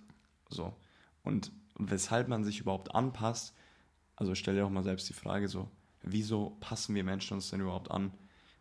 [0.49, 0.75] So.
[1.23, 3.55] Und weshalb man sich überhaupt anpasst,
[4.17, 5.69] also stell dir auch mal selbst die Frage so,
[6.03, 8.13] wieso passen wir Menschen uns denn überhaupt an?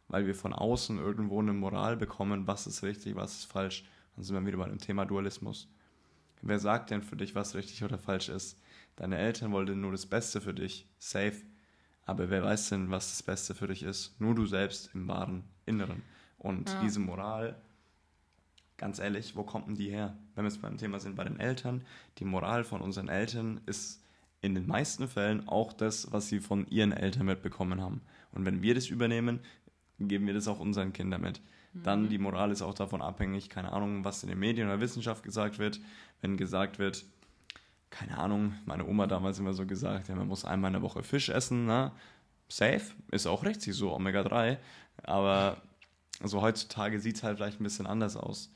[0.08, 3.86] Weil wir von außen irgendwo eine Moral bekommen, was ist richtig, was ist falsch.
[4.16, 5.68] Dann sind wir wieder bei dem Thema Dualismus.
[6.42, 8.60] Wer sagt denn für dich, was richtig oder falsch ist?
[8.98, 11.42] Deine Eltern wollten nur das Beste für dich, safe.
[12.06, 14.20] Aber wer weiß denn, was das Beste für dich ist?
[14.22, 16.04] Nur du selbst im wahren Inneren.
[16.38, 16.82] Und ja.
[16.82, 17.60] diese Moral,
[18.78, 20.16] ganz ehrlich, wo kommt denn die her?
[20.36, 21.84] Wenn wir jetzt beim Thema sind, bei den Eltern,
[22.20, 24.05] die Moral von unseren Eltern ist
[24.46, 28.02] in den meisten Fällen auch das, was sie von ihren Eltern mitbekommen haben.
[28.32, 29.40] Und wenn wir das übernehmen,
[30.00, 31.42] geben wir das auch unseren Kindern mit.
[31.74, 32.10] Dann mhm.
[32.10, 35.60] die Moral ist auch davon abhängig, keine Ahnung, was in den Medien oder Wissenschaft gesagt
[35.60, 35.80] wird.
[36.22, 37.06] Wenn gesagt wird,
[37.90, 41.04] keine Ahnung, meine Oma damals immer so gesagt, ja, man muss einmal in der Woche
[41.04, 41.92] Fisch essen, na,
[42.48, 44.58] safe, ist auch richtig so, Omega-3,
[45.04, 45.62] aber
[46.24, 48.52] so heutzutage sieht es halt vielleicht ein bisschen anders aus.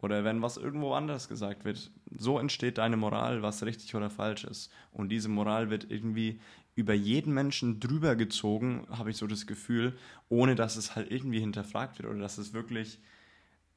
[0.00, 1.90] Oder wenn was irgendwo anders gesagt wird.
[2.16, 4.70] So entsteht deine Moral, was richtig oder falsch ist.
[4.92, 6.40] Und diese Moral wird irgendwie
[6.76, 11.40] über jeden Menschen drüber gezogen, habe ich so das Gefühl, ohne dass es halt irgendwie
[11.40, 13.00] hinterfragt wird oder dass es wirklich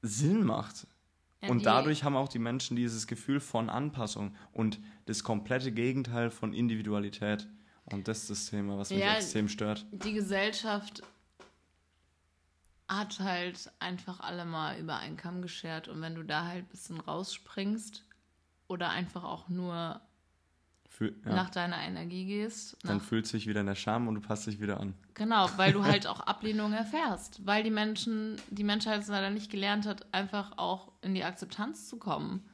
[0.04, 0.86] Sinn macht.
[1.42, 6.30] Ja, und dadurch haben auch die Menschen dieses Gefühl von Anpassung und das komplette Gegenteil
[6.30, 7.48] von Individualität.
[7.86, 9.88] Und das ist das Thema, was mich ja, extrem stört.
[9.92, 11.02] Die Gesellschaft
[12.98, 15.88] hat halt einfach alle mal über einen Kamm geschert.
[15.88, 18.04] Und wenn du da halt ein bisschen rausspringst
[18.68, 20.02] oder einfach auch nur
[20.90, 21.34] Fühl, ja.
[21.34, 22.78] nach deiner Energie gehst.
[22.84, 24.94] Dann fühlt sich wieder in der Scham und du passt dich wieder an.
[25.14, 27.46] Genau, weil du halt auch Ablehnung erfährst.
[27.46, 31.88] Weil die Menschen, die Menschheit es leider nicht gelernt hat, einfach auch in die Akzeptanz
[31.88, 32.46] zu kommen.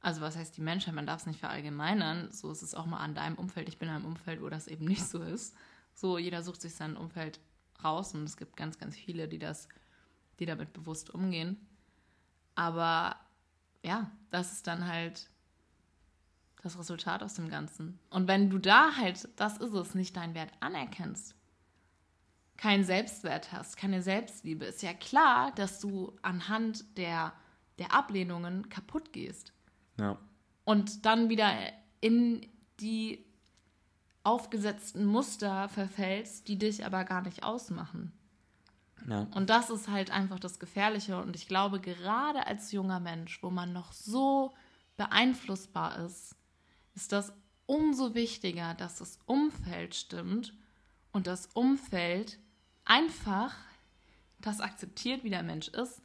[0.00, 0.94] Also was heißt die Menschheit?
[0.94, 2.32] Man darf es nicht verallgemeinern.
[2.32, 3.68] So ist es auch mal an deinem Umfeld.
[3.68, 5.54] Ich bin in einem Umfeld, wo das eben nicht so ist.
[5.94, 7.38] So, jeder sucht sich sein Umfeld
[7.82, 9.68] raus und es gibt ganz, ganz viele, die das,
[10.38, 11.56] die damit bewusst umgehen.
[12.54, 13.16] Aber
[13.82, 15.30] ja, das ist dann halt
[16.62, 17.98] das Resultat aus dem Ganzen.
[18.10, 21.34] Und wenn du da halt, das ist es, nicht deinen Wert anerkennst,
[22.56, 27.32] keinen Selbstwert hast, keine Selbstliebe, ist ja klar, dass du anhand der,
[27.78, 29.52] der Ablehnungen kaputt gehst.
[29.98, 30.18] Ja.
[30.64, 31.52] Und dann wieder
[32.00, 32.46] in
[32.80, 33.24] die
[34.28, 38.12] aufgesetzten Muster verfällst, die dich aber gar nicht ausmachen.
[39.08, 39.26] Ja.
[39.34, 41.16] Und das ist halt einfach das Gefährliche.
[41.18, 44.52] Und ich glaube, gerade als junger Mensch, wo man noch so
[44.98, 46.36] beeinflussbar ist,
[46.94, 47.32] ist das
[47.64, 50.52] umso wichtiger, dass das Umfeld stimmt
[51.12, 52.38] und das Umfeld
[52.84, 53.54] einfach
[54.40, 56.02] das akzeptiert, wie der Mensch ist.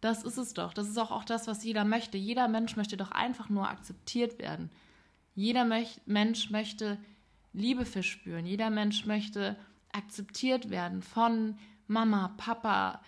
[0.00, 0.74] Das ist es doch.
[0.74, 2.18] Das ist auch, auch das, was jeder möchte.
[2.18, 4.70] Jeder Mensch möchte doch einfach nur akzeptiert werden.
[5.36, 5.64] Jeder
[6.06, 6.98] Mensch möchte
[7.54, 8.44] Liebe verspüren.
[8.44, 9.56] Jeder Mensch möchte
[9.92, 13.00] akzeptiert werden von Mama, Papa,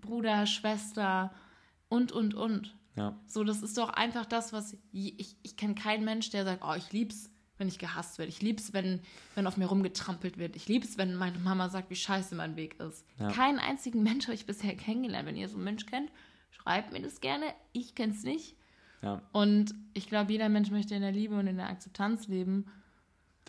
[0.00, 1.32] Bruder, Schwester
[1.88, 2.74] und, und, und.
[2.96, 3.16] Ja.
[3.26, 6.74] So, das ist doch einfach das, was ich, ich kenne keinen Mensch, der sagt, oh,
[6.74, 8.30] ich lieb's, wenn ich gehasst werde.
[8.30, 9.00] Ich lieb's, wenn,
[9.34, 10.56] wenn auf mir rumgetrampelt wird.
[10.56, 13.04] Ich lieb's, wenn meine Mama sagt, wie scheiße mein Weg ist.
[13.18, 13.28] Ja.
[13.30, 15.28] Keinen einzigen Mensch habe ich bisher kennengelernt.
[15.28, 16.10] Wenn ihr so einen Mensch kennt,
[16.50, 17.44] schreibt mir das gerne.
[17.72, 18.56] Ich kenn's nicht.
[19.02, 19.20] Ja.
[19.32, 22.66] Und ich glaube, jeder Mensch möchte in der Liebe und in der Akzeptanz leben.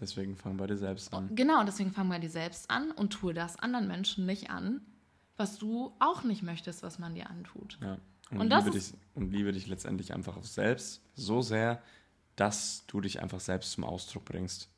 [0.01, 1.29] Deswegen fang bei dir selbst an.
[1.35, 4.81] Genau, deswegen fang bei dir selbst an und tue das anderen Menschen nicht an,
[5.37, 7.77] was du auch nicht möchtest, was man dir antut.
[7.81, 7.99] Ja.
[8.31, 11.81] Und, und, liebe dich, und liebe dich letztendlich einfach auf selbst so sehr,
[12.35, 14.69] dass du dich einfach selbst zum Ausdruck bringst.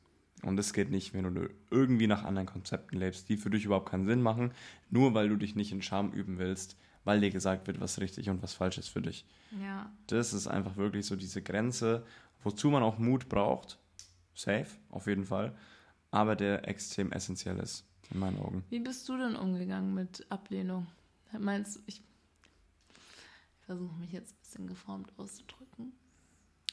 [0.42, 3.90] Und das geht nicht, wenn du irgendwie nach anderen Konzepten lebst, die für dich überhaupt
[3.90, 4.52] keinen Sinn machen,
[4.90, 8.30] nur weil du dich nicht in Scham üben willst, weil dir gesagt wird, was richtig
[8.30, 9.26] und was falsch ist für dich.
[9.62, 9.90] Ja.
[10.08, 12.06] Das ist einfach wirklich so diese Grenze,
[12.44, 13.80] wozu man auch Mut braucht.
[14.34, 15.56] Safe, auf jeden Fall.
[16.12, 18.64] Aber der extrem essentiell ist, in meinen Augen.
[18.70, 20.88] Wie bist du denn umgegangen mit Ablehnung?
[21.38, 22.02] Meinst du, ich,
[23.60, 25.94] ich versuche mich jetzt ein bisschen geformt auszudrücken.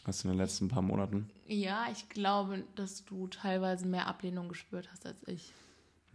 [0.05, 1.31] Was in den letzten paar Monaten?
[1.47, 5.53] Ja, ich glaube, dass du teilweise mehr Ablehnung gespürt hast als ich.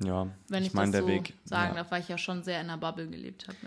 [0.03, 1.33] Ja, Wenn ich, ich meine, das der so Weg.
[1.45, 1.81] sagen ja.
[1.81, 3.57] darf, weil ich ja schon sehr in der Bubble gelebt habe.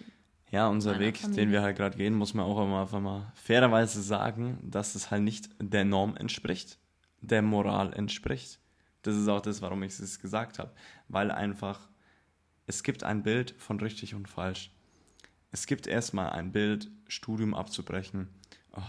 [0.51, 1.45] Ja, unser Weg, Familie.
[1.45, 5.11] den wir halt gerade gehen, muss man auch immer einfach mal fairerweise sagen, dass es
[5.11, 6.79] halt nicht der Norm entspricht,
[7.21, 8.61] der Moral entspricht.
[9.03, 10.73] Das ist auch das, warum ich es gesagt habe.
[11.09, 11.89] Weil einfach,
[12.67, 14.71] es gibt ein Bild von richtig und falsch.
[15.51, 18.29] Es gibt erstmal ein Bild, Studium abzubrechen.
[18.73, 18.83] Oh,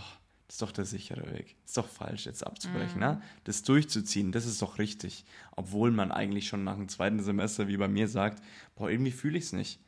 [0.47, 1.55] das ist doch der sichere Weg.
[1.61, 2.99] Das ist doch falsch, jetzt abzubrechen.
[2.99, 3.21] Ne?
[3.43, 5.23] Das durchzuziehen, das ist doch richtig.
[5.55, 8.43] Obwohl man eigentlich schon nach dem zweiten Semester, wie bei mir, sagt,
[8.75, 9.79] boah, irgendwie fühle ich es nicht.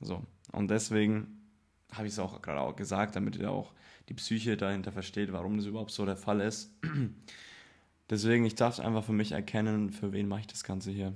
[0.00, 0.26] So.
[0.50, 1.42] Und deswegen
[1.92, 3.72] habe ich es auch gerade auch gesagt, damit ihr auch
[4.08, 6.72] die Psyche dahinter versteht, warum das überhaupt so der Fall ist.
[8.10, 11.14] Deswegen, ich darf es einfach für mich erkennen, für wen mache ich das Ganze hier.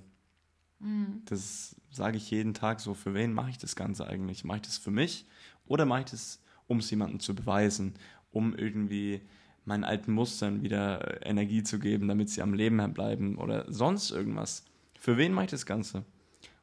[1.25, 4.44] Das sage ich jeden Tag so, für wen mache ich das Ganze eigentlich?
[4.44, 5.27] Mache ich das für mich
[5.66, 7.94] oder mache ich das, um es jemandem zu beweisen,
[8.31, 9.22] um irgendwie
[9.64, 14.11] meinen alten Mustern wieder äh, Energie zu geben, damit sie am Leben bleiben oder sonst
[14.11, 14.64] irgendwas?
[14.99, 16.05] Für wen mache ich das Ganze?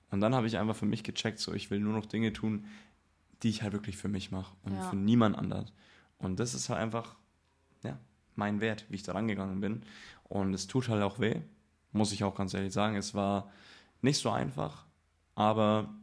[0.09, 2.65] Und dann habe ich einfach für mich gecheckt, so ich will nur noch Dinge tun,
[3.41, 4.81] die ich halt wirklich für mich mache und Ja.
[4.81, 5.69] für niemand anderen.
[6.23, 7.15] Und das ist halt einfach,
[7.83, 7.99] ja,
[8.35, 9.83] mein Wert, wie ich da rangegangen bin.
[10.23, 11.41] Und es tut halt auch weh,
[11.91, 12.95] muss ich auch ganz ehrlich sagen.
[12.95, 13.51] Es war
[14.01, 14.85] nicht so einfach,
[15.35, 15.93] aber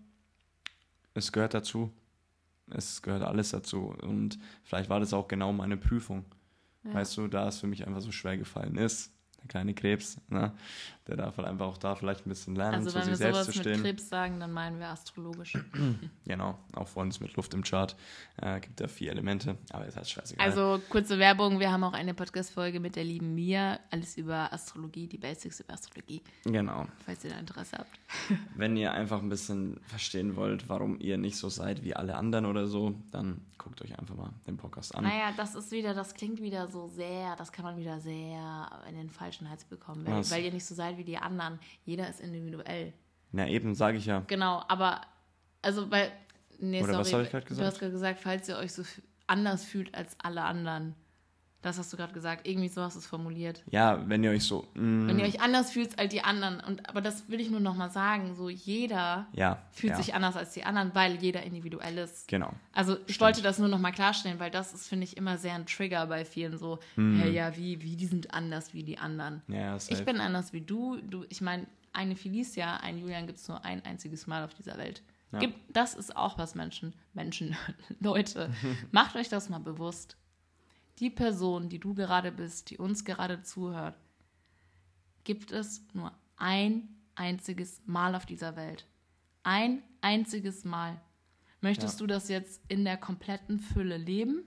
[1.15, 1.93] es gehört dazu.
[2.71, 3.97] Es gehört alles dazu.
[4.03, 6.25] Und vielleicht war das auch genau meine Prüfung.
[6.85, 6.95] Ja.
[6.95, 10.53] Weißt du, da es für mich einfach so schwer gefallen ist, der kleine Krebs, ne?
[11.11, 13.17] Der darf halt einfach auch da vielleicht ein bisschen lernen, Also zu wenn sich wir
[13.17, 13.83] selbst sowas zu mit stehen.
[13.83, 15.59] Krebs sagen, dann meinen wir astrologisch.
[16.27, 17.97] Genau, auch vor uns mit Luft im Chart.
[18.37, 20.47] Äh, gibt ja vier Elemente, aber ist halt scheißegal.
[20.47, 25.09] Also kurze Werbung, wir haben auch eine Podcast-Folge mit der lieben Mia, alles über Astrologie,
[25.09, 26.87] die Basics über Astrologie, genau.
[27.05, 27.99] falls ihr da Interesse habt.
[28.55, 32.47] Wenn ihr einfach ein bisschen verstehen wollt, warum ihr nicht so seid wie alle anderen
[32.47, 35.05] oder so, dann guckt euch einfach mal den Podcast an.
[35.05, 38.95] Naja, das ist wieder, das klingt wieder so sehr, das kann man wieder sehr in
[38.95, 41.59] den falschen Hals bekommen, weil, weil ihr nicht so seid wie die anderen.
[41.85, 42.93] Jeder ist individuell.
[43.33, 44.25] Na eben, sage ich ja.
[44.27, 45.03] Genau, aber,
[45.63, 46.13] also, weil,
[46.59, 47.67] nee, Oder sorry, was ich grad du gesagt?
[47.69, 48.83] hast gerade gesagt, falls ihr euch so
[49.27, 50.95] anders fühlt als alle anderen.
[51.63, 53.63] Das hast du gerade gesagt, irgendwie so hast du es formuliert.
[53.71, 54.63] Ja, wenn ihr euch so.
[54.75, 56.59] mm, Wenn ihr euch anders fühlt als die anderen.
[56.61, 58.35] Und, aber das will ich nur noch mal sagen.
[58.35, 62.29] So jeder ja, fühlt ja, sich anders als die anderen, weil jeder individuell ist.
[62.29, 62.53] Genau.
[62.73, 65.55] Also ich wollte das nur noch mal klarstellen, weil das ist, finde ich, immer sehr
[65.55, 66.57] ein Trigger bei vielen.
[66.57, 69.43] So, hey, ja, wie, wie, die sind anders wie die anderen.
[69.49, 70.05] Ja, ja, Ich safe.
[70.05, 70.97] bin anders wie du.
[71.03, 74.79] du ich meine, eine Felicia, ein Julian gibt es nur ein einziges Mal auf dieser
[74.79, 75.03] Welt.
[75.33, 75.39] Ja.
[75.41, 77.57] Gibt, das ist auch was Menschen, Menschen,
[78.01, 78.51] Leute,
[78.93, 80.17] macht euch das mal bewusst.
[81.01, 83.97] Die Person, die du gerade bist, die uns gerade zuhört,
[85.25, 88.87] gibt es nur ein einziges Mal auf dieser Welt.
[89.43, 91.01] Ein einziges Mal.
[91.63, 92.07] Möchtest Ja.
[92.07, 94.45] du das jetzt in der kompletten Fülle leben?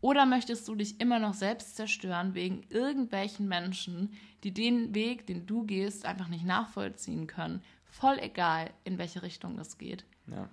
[0.00, 4.12] Oder möchtest du dich immer noch selbst zerstören wegen irgendwelchen Menschen,
[4.42, 7.62] die den Weg, den du gehst, einfach nicht nachvollziehen können?
[7.84, 10.04] Voll egal, in welche Richtung das geht.
[10.26, 10.48] Ja.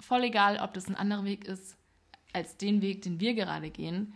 [0.00, 1.78] Voll egal, ob das ein anderer Weg ist
[2.34, 4.12] als den Weg, den wir gerade gehen.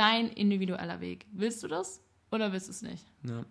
[0.00, 1.26] Dein individueller Weg.
[1.30, 3.06] Willst du das oder willst du es nicht?
[3.24, 3.44] ja.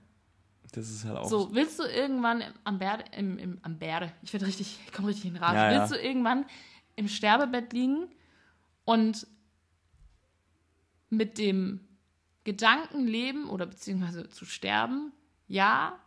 [0.71, 1.27] Das ist halt auch.
[1.27, 5.07] So, willst du irgendwann am Berde, im, im, am Berde, ich werde richtig, ich komme
[5.09, 5.79] richtig in Rage, Ja, ja.
[5.79, 6.45] willst du irgendwann
[6.95, 8.07] im Sterbebett liegen
[8.85, 9.25] und
[11.09, 11.79] mit dem
[12.43, 15.11] Gedanken leben oder beziehungsweise zu sterben,
[15.47, 15.97] ja,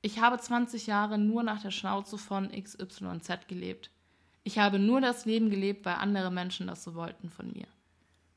[0.00, 3.90] ich habe 20 Jahre nur nach der Schnauze von XYZ gelebt.
[4.44, 7.66] Ich habe nur das Leben gelebt, weil andere Menschen das so wollten von mir.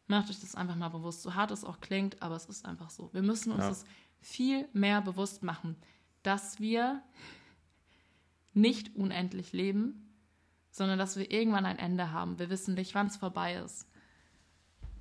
[0.07, 2.89] Macht euch das einfach mal bewusst, so hart es auch klingt, aber es ist einfach
[2.89, 3.09] so.
[3.13, 3.69] Wir müssen uns Ja.
[3.69, 3.85] das
[4.21, 5.75] viel mehr bewusst machen,
[6.23, 7.01] dass wir
[8.53, 10.09] nicht unendlich leben,
[10.71, 12.39] sondern dass wir irgendwann ein Ende haben.
[12.39, 13.87] Wir wissen nicht, wann es vorbei ist.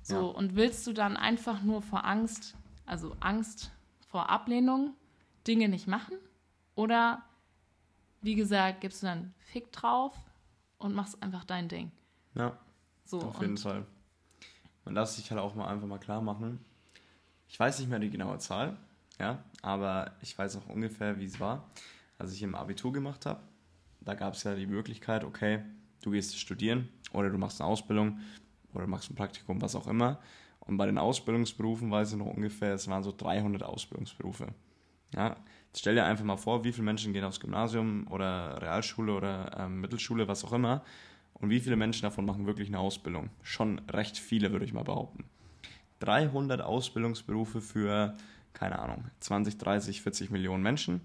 [0.01, 0.21] So, Ja.
[0.21, 3.71] und willst du dann einfach nur vor Angst, also Angst
[4.07, 4.93] vor Ablehnung,
[5.47, 6.17] Dinge nicht machen?
[6.75, 7.23] Oder,
[8.21, 10.15] wie gesagt, gibst du dann Fick drauf
[10.77, 11.91] und machst einfach dein Ding?
[12.35, 12.57] ja.
[13.05, 13.85] So, Auf jeden Fall.
[14.87, 16.63] Man darf sich halt auch mal einfach mal klar machen.
[17.49, 18.77] Ich weiß nicht mehr die genaue Zahl,
[19.19, 21.69] ja, aber ich weiß auch ungefähr, wie es war,
[22.17, 23.41] als ich im Abitur gemacht habe.
[23.99, 25.61] Da gab es ja die Möglichkeit, okay,
[26.03, 28.21] du gehst studieren oder du machst eine Ausbildung
[28.73, 30.21] oder machst ein Praktikum, was auch immer.
[30.61, 34.47] Und bei den Ausbildungsberufen weiß ich noch ungefähr, es waren so 300 Ausbildungsberufe.
[35.13, 35.35] Ja,
[35.67, 39.51] jetzt stell dir einfach mal vor, wie viele Menschen gehen aufs Gymnasium oder Realschule oder
[39.59, 40.85] ähm, Mittelschule, was auch immer.
[41.39, 43.29] Und wie viele Menschen davon machen wirklich eine Ausbildung?
[43.43, 45.25] Schon recht viele, würde ich mal behaupten.
[45.99, 48.15] 300 Ausbildungsberufe für,
[48.53, 51.01] keine Ahnung, 20, 30, 40 Millionen Menschen.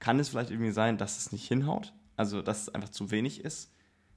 [0.00, 1.92] Kann es vielleicht irgendwie sein, dass es nicht hinhaut?
[2.16, 3.72] Also, dass es einfach zu wenig ist?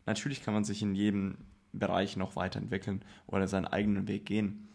[0.05, 1.37] Natürlich kann man sich in jedem
[1.73, 4.67] Bereich noch weiterentwickeln oder seinen eigenen Weg gehen.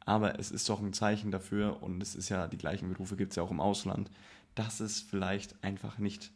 [0.00, 3.32] Aber es ist doch ein Zeichen dafür, und es ist ja, die gleichen Berufe gibt
[3.32, 4.10] es ja auch im Ausland,
[4.54, 6.30] dass es vielleicht einfach nicht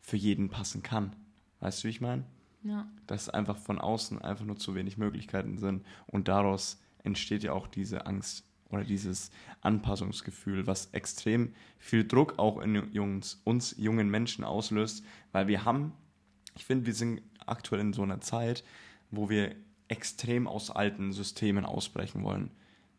[0.00, 1.14] für jeden passen kann.
[1.60, 2.24] Weißt du, wie ich meine?
[2.64, 2.88] Ja.
[3.06, 7.66] Dass einfach von außen einfach nur zu wenig Möglichkeiten sind und daraus entsteht ja auch
[7.66, 14.44] diese Angst oder dieses Anpassungsgefühl, was extrem viel Druck auch in Jungs, uns jungen Menschen
[14.44, 15.92] auslöst, weil wir haben,
[16.56, 18.64] ich finde, wir sind aktuell in so einer Zeit,
[19.10, 19.54] wo wir
[19.88, 22.50] extrem aus alten Systemen ausbrechen wollen.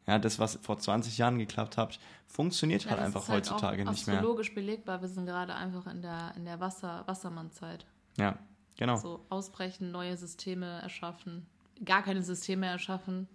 [0.07, 3.51] Ja, das, was vor 20 Jahren geklappt hat, funktioniert Ja, halt das einfach ist halt
[3.51, 4.17] heutzutage nicht mehr.
[4.17, 5.01] astrologisch belegbar.
[5.01, 7.87] Wir sind gerade einfach in der, in der Wasser, Wassermann-Zeit.
[8.17, 8.37] Ja,
[8.77, 8.95] genau.
[8.97, 11.45] So ausbrechen, neue Systeme erschaffen,
[11.83, 13.27] gar keine Systeme erschaffen.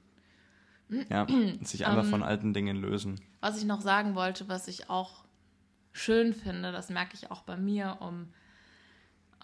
[1.09, 1.27] Ja,
[1.63, 3.21] sich einfach Ähm, von alten Dingen lösen.
[3.41, 5.25] Was ich noch sagen wollte, was ich auch
[5.93, 8.33] schön finde, das merke ich auch bei mir, um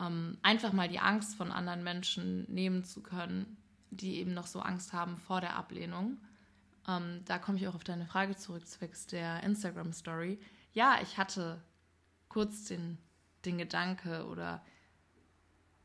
[0.00, 3.56] ähm, einfach mal die Angst von anderen Menschen nehmen zu können,
[3.90, 6.18] die eben noch so Angst haben vor der Ablehnung.
[6.88, 10.38] Ähm, da komme ich auch auf deine Frage zurück, zwecks der Instagram-Story.
[10.72, 11.62] Ja, ich hatte
[12.28, 12.98] kurz den,
[13.44, 14.62] den Gedanke oder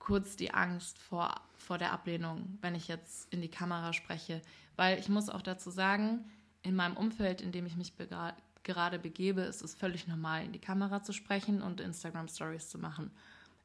[0.01, 4.41] kurz die Angst vor, vor der Ablehnung, wenn ich jetzt in die Kamera spreche.
[4.75, 6.25] Weil ich muss auch dazu sagen,
[6.63, 8.33] in meinem Umfeld, in dem ich mich begra-
[8.63, 13.11] gerade begebe, ist es völlig normal, in die Kamera zu sprechen und Instagram-Stories zu machen.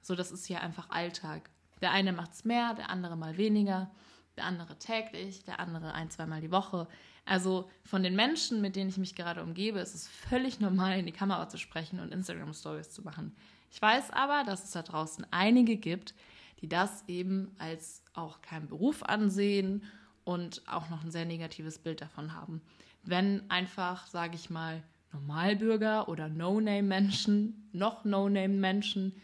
[0.03, 1.49] So, das ist hier einfach Alltag.
[1.81, 3.91] Der eine macht es mehr, der andere mal weniger,
[4.37, 6.87] der andere täglich, der andere ein, zweimal die Woche.
[7.25, 11.07] Also von den Menschen, mit denen ich mich gerade umgebe, ist es völlig normal, in
[11.07, 13.35] die Kamera zu sprechen und Instagram-Stories zu machen.
[13.71, 16.15] Ich weiß aber, dass es da draußen einige gibt,
[16.61, 19.83] die das eben als auch keinen Beruf ansehen
[20.25, 22.63] und auch noch ein sehr negatives Bild davon haben.
[23.03, 29.15] Wenn einfach, sage ich mal, Normalbürger oder No-Name-Menschen, noch No-Name-Menschen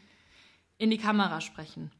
[0.78, 1.90] in die Kamera sprechen.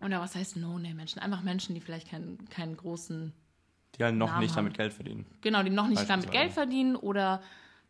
[0.00, 1.20] Oder was heißt No-Name-Menschen?
[1.20, 3.32] Einfach Menschen, die vielleicht keinen, keinen großen
[3.98, 4.64] Die halt noch Namen nicht haben.
[4.64, 5.26] damit Geld verdienen.
[5.40, 6.30] Genau, die noch nicht damit.
[6.30, 7.42] Geld verdienen oder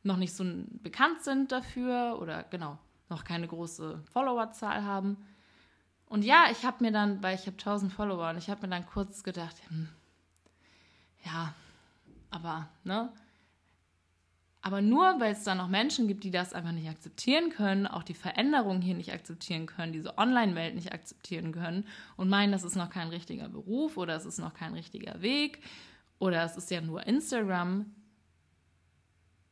[0.02, 0.44] noch nicht so
[0.82, 2.78] bekannt sind dafür oder genau,
[3.10, 5.16] noch keine große Followerzahl haben.
[6.06, 8.68] Und ja, ich habe mir dann, weil ich habe 1000 Follower und ich habe mir
[8.68, 9.88] dann kurz gedacht, hm,
[11.24, 11.54] ja,
[12.30, 13.12] aber, ne?
[14.62, 18.02] Aber nur, weil es da noch Menschen gibt, die das einfach nicht akzeptieren können, auch
[18.02, 22.76] die Veränderung hier nicht akzeptieren können, diese Online-Welt nicht akzeptieren können und meinen, das ist
[22.76, 25.62] noch kein richtiger Beruf oder es ist noch kein richtiger Weg
[26.18, 27.86] oder es ist ja nur Instagram.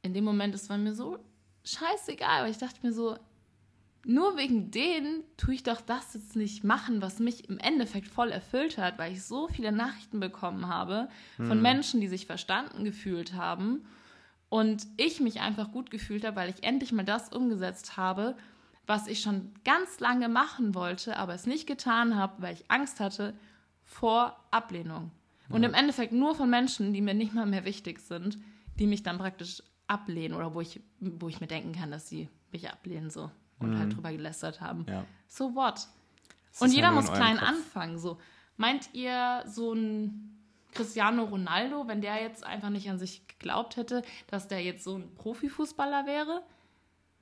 [0.02, 1.18] In dem Moment ist es mir so
[1.64, 3.16] scheißegal, aber ich dachte mir so,
[4.08, 8.30] nur wegen denen tue ich doch das jetzt nicht machen, was mich im Endeffekt voll
[8.30, 13.34] erfüllt hat, weil ich so viele Nachrichten bekommen habe von Menschen, die sich verstanden gefühlt
[13.34, 13.86] haben
[14.48, 18.34] und ich mich einfach gut gefühlt habe, weil ich endlich mal das umgesetzt habe,
[18.86, 23.00] was ich schon ganz lange machen wollte, aber es nicht getan habe, weil ich Angst
[23.00, 23.34] hatte
[23.84, 25.10] vor Ablehnung.
[25.50, 28.38] Und im Endeffekt nur von Menschen, die mir nicht mal mehr wichtig sind,
[28.78, 32.30] die mich dann praktisch ablehnen oder wo ich, wo ich mir denken kann, dass sie
[32.52, 34.86] mich ablehnen so und halt drüber gelästert haben.
[34.88, 35.04] Ja.
[35.26, 35.88] So what?
[36.52, 37.48] Es Und jeder in muss klein Kopf.
[37.48, 37.98] anfangen.
[37.98, 38.18] So.
[38.56, 40.36] Meint ihr, so ein
[40.72, 44.96] Cristiano Ronaldo, wenn der jetzt einfach nicht an sich geglaubt hätte, dass der jetzt so
[44.96, 46.42] ein Profifußballer wäre?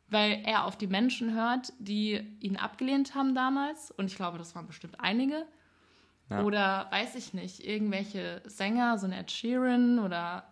[0.08, 3.90] Weil er auf die Menschen hört, die ihn abgelehnt haben damals.
[3.90, 5.46] Und ich glaube, das waren bestimmt einige.
[6.30, 6.42] Ja.
[6.42, 10.44] Oder weiß ich nicht, irgendwelche Sänger, so ein Ed Sheeran oder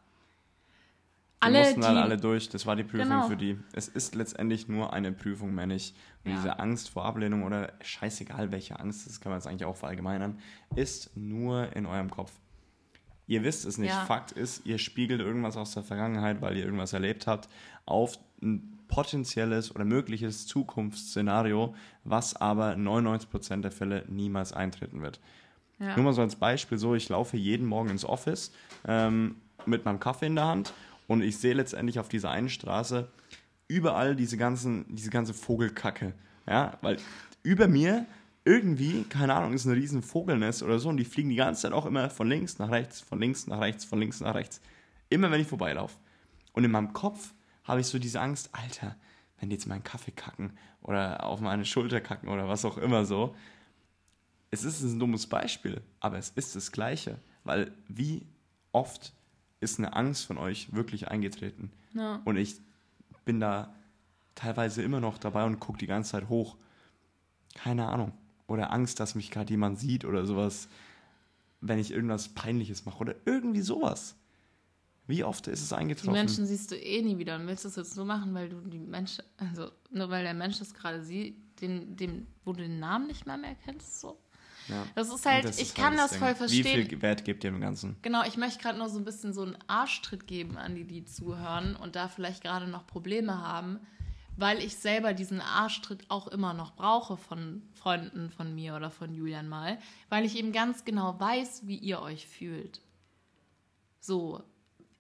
[1.45, 1.87] alle, mussten die.
[1.87, 3.29] halt alle durch, das war die Prüfung Genau.
[3.29, 3.59] für die.
[3.73, 5.95] Es ist letztendlich nur eine Prüfung, mehr nicht.
[6.25, 6.37] Und Ja.
[6.37, 10.39] diese Angst vor Ablehnung oder scheißegal welche Angst, das kann man jetzt eigentlich auch verallgemeinern,
[10.75, 12.33] ist nur in eurem Kopf.
[13.27, 13.91] Ihr wisst es nicht.
[13.91, 14.05] Ja.
[14.05, 17.49] Fakt ist, ihr spiegelt irgendwas aus der Vergangenheit, weil ihr irgendwas erlebt habt,
[17.87, 25.21] auf ein potenzielles oder mögliches Zukunftsszenario, was aber 99% der Fälle niemals eintreten wird.
[25.79, 25.97] ja.
[25.97, 28.53] Nur mal so als Beispiel so, ich laufe jeden Morgen ins Office
[28.87, 30.73] ähm, mit meinem Kaffee in der Hand
[31.07, 33.09] und ich sehe letztendlich auf dieser einen Straße
[33.69, 36.15] überall diese, ganzen, diese ganze Vogelkacke.
[36.47, 36.99] Ja, weil
[37.43, 38.07] über mir
[38.45, 41.73] irgendwie, keine Ahnung, ist ein riesen Vogelnest oder so und die fliegen die ganze Zeit
[41.73, 44.61] auch immer von links nach rechts, von links nach rechts, von links nach rechts.
[45.09, 45.97] Immer wenn ich vorbeilaufe.
[46.53, 47.33] Und in meinem Kopf
[47.65, 48.97] habe ich so diese Angst, Alter,
[49.39, 50.53] wenn die jetzt meinen Kaffee kacken
[50.83, 53.35] oder auf meine Schulter kacken oder was auch immer so,
[54.51, 57.19] es ist ein dummes Beispiel, aber es ist das Gleiche.
[57.43, 58.27] Weil wie
[58.73, 59.13] oft
[59.65, 61.73] ist eine Angst von euch wirklich eingetreten?
[61.95, 62.21] Ja.
[62.25, 62.61] Und ich
[63.25, 63.75] bin da
[64.35, 66.57] teilweise immer noch dabei und gucke die ganze Zeit hoch.
[67.55, 68.13] Keine Ahnung.
[68.47, 70.69] oder Angst, dass mich gerade jemand sieht oder sowas,
[71.61, 74.17] wenn ich irgendwas Peinliches mache oder irgendwie sowas.
[75.07, 76.13] Wie oft ist es eingetroffen?
[76.13, 78.61] Die Menschen siehst du eh nie wieder und willst das jetzt nur machen, weil du
[78.61, 82.81] die Menschen, also nur weil der Mensch das gerade sieht, den, dem, wo du den
[82.81, 84.19] Namen nicht mehr mehr kennst, so.
[84.69, 84.85] Ja.
[84.95, 86.21] Das ist halt, Das ich ist kann halt das Ding.
[86.21, 86.65] voll verstehen.
[86.65, 87.97] Wie viel Wert gebt ihr dem Ganzen?
[88.03, 91.05] Genau, ich möchte gerade noch so ein bisschen so einen Arschtritt geben an die, die
[91.05, 93.81] zuhören und da vielleicht gerade noch Probleme haben,
[94.37, 99.15] weil ich selber diesen Arschtritt auch immer noch brauche von Freunden von mir oder von
[99.15, 102.81] Julian mal, weil ich eben ganz genau weiß, wie ihr euch fühlt.
[104.01, 104.43] So,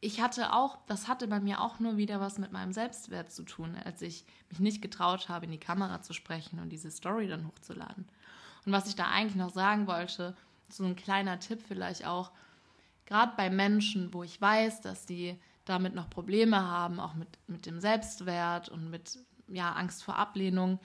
[0.01, 3.43] ich hatte auch, das hatte bei mir auch nur wieder was mit meinem Selbstwert zu
[3.43, 7.27] tun, als ich mich nicht getraut habe, in die Kamera zu sprechen und diese Story
[7.27, 8.07] dann hochzuladen.
[8.65, 10.37] Und was ich da eigentlich noch sagen wollte,
[10.69, 12.31] so ein kleiner Tipp vielleicht auch,
[13.07, 17.67] gerade bei Menschen, wo ich weiß, dass die damit noch Probleme haben, auch mit, mit
[17.67, 20.79] dem Selbstwert und mit ja, Angst vor Ablehnung,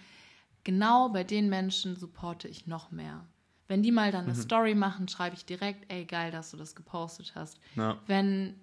[0.63, 3.25] genau bei den Menschen supporte ich noch mehr.
[3.67, 6.75] Wenn die mal dann eine Story machen, schreibe ich direkt, ey, geil, dass du das
[6.75, 7.59] gepostet hast.
[7.75, 7.99] Ja.
[8.07, 8.55] Wenn,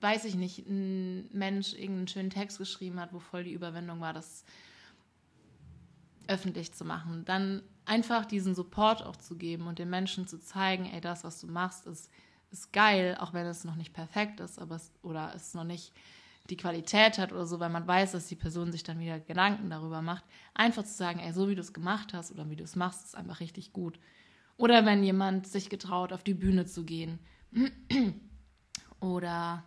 [0.00, 4.12] weiß ich nicht, ein Mensch irgendeinen schönen Text geschrieben hat, wo voll die Überwindung war,
[4.12, 4.44] das
[6.28, 10.86] öffentlich zu machen, dann einfach diesen Support auch zu geben und den Menschen zu zeigen,
[10.86, 12.10] ey, das, was du machst, ist,
[12.50, 15.92] ist geil, auch wenn es noch nicht perfekt ist, aber es, oder es noch nicht
[16.50, 19.68] die Qualität hat oder so, weil man weiß, dass die Person sich dann wieder Gedanken
[19.68, 20.24] darüber macht.
[20.54, 23.04] Einfach zu sagen, ey, so wie du es gemacht hast oder wie du es machst,
[23.04, 23.98] ist einfach richtig gut.
[24.56, 27.18] Oder wenn jemand sich getraut, auf die Bühne zu gehen.
[29.00, 29.64] Oder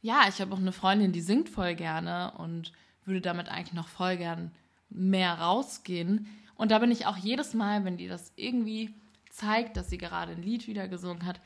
[0.00, 2.72] ja, ich habe auch eine Freundin, die singt voll gerne und
[3.04, 4.52] würde damit eigentlich noch voll gern
[4.88, 6.26] mehr rausgehen.
[6.58, 8.92] Und da bin ich auch jedes Mal, wenn die das irgendwie
[9.30, 11.40] zeigt, dass sie gerade ein Lied wieder gesungen hat,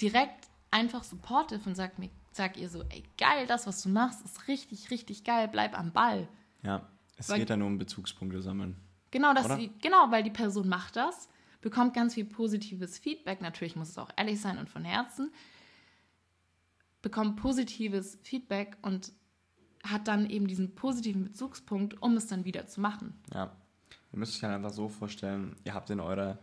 [0.00, 4.24] direkt einfach supportive und sag mir, sag ihr so, ey, geil, das, was du machst,
[4.24, 6.28] ist richtig, richtig geil, bleib am Ball.
[6.62, 8.76] Ja, es Weil- geht ja nur um Bezugspunkte sammeln.
[9.12, 11.28] Genau, dass sie, genau, weil die Person macht das,
[11.60, 13.40] bekommt ganz viel positives Feedback.
[13.40, 15.32] Natürlich muss es auch ehrlich sein und von Herzen.
[17.00, 19.12] Bekommt positives Feedback und
[19.84, 23.14] hat dann eben diesen positiven Bezugspunkt, um es dann wieder zu machen.
[23.32, 23.56] Ja.
[24.12, 26.38] Ihr müsst euch halt einfach so vorstellen, ihr habt in eurer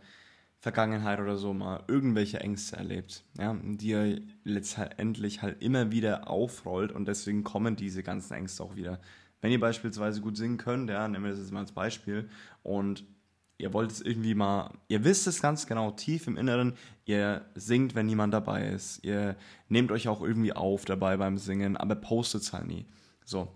[0.64, 6.90] Vergangenheit oder so mal irgendwelche Ängste erlebt, ja, die ihr letztendlich halt immer wieder aufrollt
[6.90, 8.98] und deswegen kommen diese ganzen Ängste auch wieder.
[9.42, 12.30] Wenn ihr beispielsweise gut singen könnt, ja, nehmen wir das jetzt mal als Beispiel
[12.62, 13.04] und
[13.58, 17.94] ihr wollt es irgendwie mal, ihr wisst es ganz genau, tief im Inneren, ihr singt,
[17.94, 19.36] wenn niemand dabei ist, ihr
[19.68, 22.86] nehmt euch auch irgendwie auf dabei beim Singen, aber postet es halt nie.
[23.24, 23.52] So,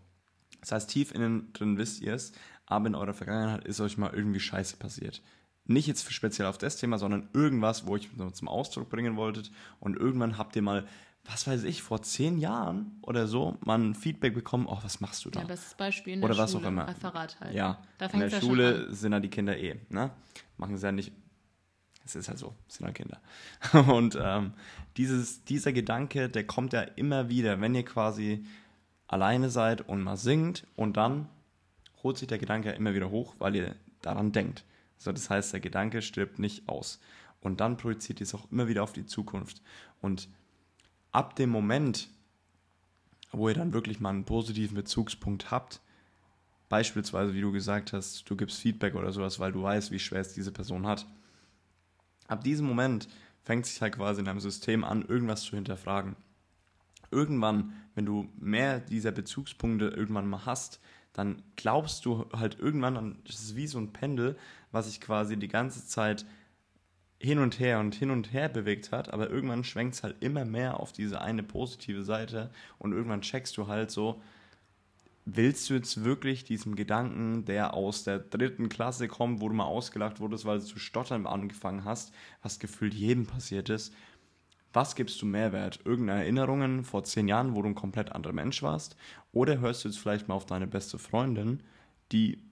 [0.61, 2.33] das heißt, tief innen drin wisst ihr es,
[2.69, 5.23] aber in eurer Vergangenheit ist euch mal irgendwie Scheiße passiert.
[5.65, 9.51] Nicht jetzt speziell auf das Thema, sondern irgendwas, wo ich zum Ausdruck bringen wolltet.
[9.81, 10.87] Und irgendwann habt ihr mal,
[11.25, 15.25] was weiß ich, vor zehn Jahren oder so, mal ein Feedback bekommen, oh, was machst
[15.25, 15.41] du da?
[15.41, 16.89] Ja, bestes Beispiel in Oder der was Schule, auch immer.
[16.89, 17.55] Referat halt.
[17.55, 20.11] Ja, Da in der ja Schule sind ja die Kinder eh, ne?
[20.57, 21.13] Machen sie ja nicht.
[22.05, 23.21] Es ist halt so, sind halt Kinder.
[23.93, 24.55] Und ähm,
[24.97, 28.47] dieses, dieser Gedanke, der kommt ja immer wieder, wenn ihr quasi
[29.07, 31.29] alleine seid und mal singt und dann
[32.03, 34.65] holt sich der Gedanke immer wieder hoch, weil ihr daran denkt.
[34.97, 37.01] So, das heißt, der Gedanke stirbt nicht aus.
[37.41, 39.63] Und dann projiziert ihr es auch immer wieder auf die Zukunft.
[40.01, 40.29] Und
[41.13, 42.09] ab dem Moment,
[43.31, 45.81] wo ihr dann wirklich mal einen positiven Bezugspunkt habt,
[46.69, 50.21] beispielsweise, wie du gesagt hast, du gibst Feedback oder sowas, weil du weißt, wie schwer
[50.21, 51.07] es diese Person hat.
[52.27, 53.09] Ab diesem Moment
[53.43, 56.17] fängt sich halt quasi in deinem System an, irgendwas zu hinterfragen.
[57.11, 60.81] Irgendwann, wenn du mehr dieser Bezugspunkte irgendwann mal hast,
[61.19, 64.39] dann glaubst du halt irgendwann, an- das ist wie so ein Pendel,
[64.71, 66.25] was sich quasi die ganze Zeit
[67.19, 70.45] hin und her und hin und her bewegt hat, aber irgendwann schwenkt es halt immer
[70.45, 74.23] mehr auf diese eine positive Seite und irgendwann checkst du halt so,
[75.25, 79.65] willst du jetzt wirklich diesem Gedanken, der aus der dritten Klasse kommt, wo du mal
[79.65, 82.13] ausgelacht wurdest, weil du zu stottern angefangen hast,
[82.43, 83.93] was gefühlt jedem passiert ist,
[84.73, 85.81] was gibst du Mehrwert?
[85.85, 88.97] Irgendeine Erinnerungen vor zehn Jahren, wo du ein komplett anderer Mensch warst?
[89.33, 91.63] Oder hörst du jetzt vielleicht mal auf deine beste Freundin,
[92.13, 92.43] die,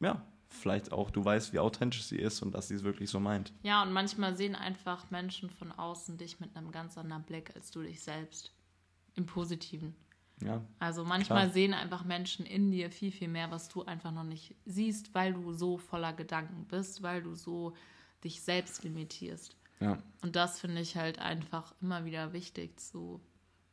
[0.00, 3.20] ja, vielleicht auch, du weißt, wie authentisch sie ist und dass sie es wirklich so
[3.20, 3.52] meint.
[3.62, 7.70] Ja, und manchmal sehen einfach Menschen von außen dich mit einem ganz anderen Blick als
[7.70, 8.52] du dich selbst.
[9.14, 9.94] Im Positiven.
[10.42, 11.52] Ja, Also manchmal Klar.
[11.52, 15.32] sehen einfach Menschen in dir viel, viel mehr, was du einfach noch nicht siehst, weil
[15.32, 17.74] du so voller Gedanken bist, weil du so
[18.22, 19.56] dich selbst limitierst.
[19.80, 23.20] Ja, Und das finde ich halt einfach immer wieder wichtig, zu,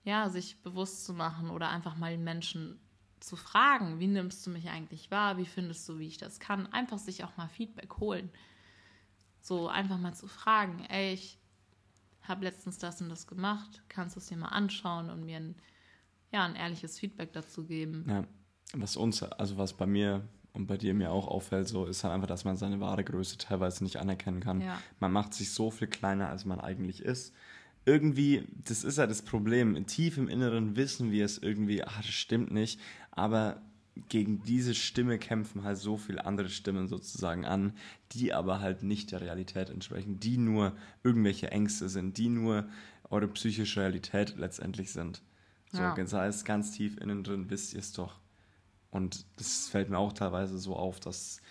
[0.03, 2.79] ja, sich bewusst zu machen oder einfach mal den Menschen
[3.19, 6.67] zu fragen, wie nimmst du mich eigentlich wahr, wie findest du, wie ich das kann,
[6.67, 8.29] einfach sich auch mal Feedback holen.
[9.41, 11.39] So einfach mal zu fragen, ey, ich
[12.21, 15.55] habe letztens das und das gemacht, kannst du es dir mal anschauen und mir ein,
[16.31, 18.05] ja, ein ehrliches Feedback dazu geben.
[18.07, 18.25] ja.
[18.73, 22.13] Was uns, also was bei mir und bei dir mir auch auffällt, so ist halt
[22.13, 24.61] einfach, dass man seine wahre Größe teilweise nicht anerkennen kann.
[24.61, 24.79] Ja.
[24.99, 27.33] Man macht sich so viel kleiner, als man eigentlich ist.
[27.85, 29.85] Irgendwie, das ist ja das Problem.
[29.85, 32.79] Tief im Inneren wissen wir es irgendwie, ach, das stimmt nicht.
[33.11, 33.61] Aber
[34.09, 37.73] gegen diese Stimme kämpfen halt so viele andere Stimmen sozusagen an,
[38.11, 42.65] die aber halt nicht der Realität entsprechen, die nur irgendwelche Ängste sind, die nur
[43.09, 45.21] eure psychische Realität letztendlich sind.
[45.71, 45.95] So, Ja.
[45.95, 48.19] das heißt, ganz tief innen drin wisst ihr es doch.
[48.95, 51.41] Und das fällt mir auch teilweise so auf, dass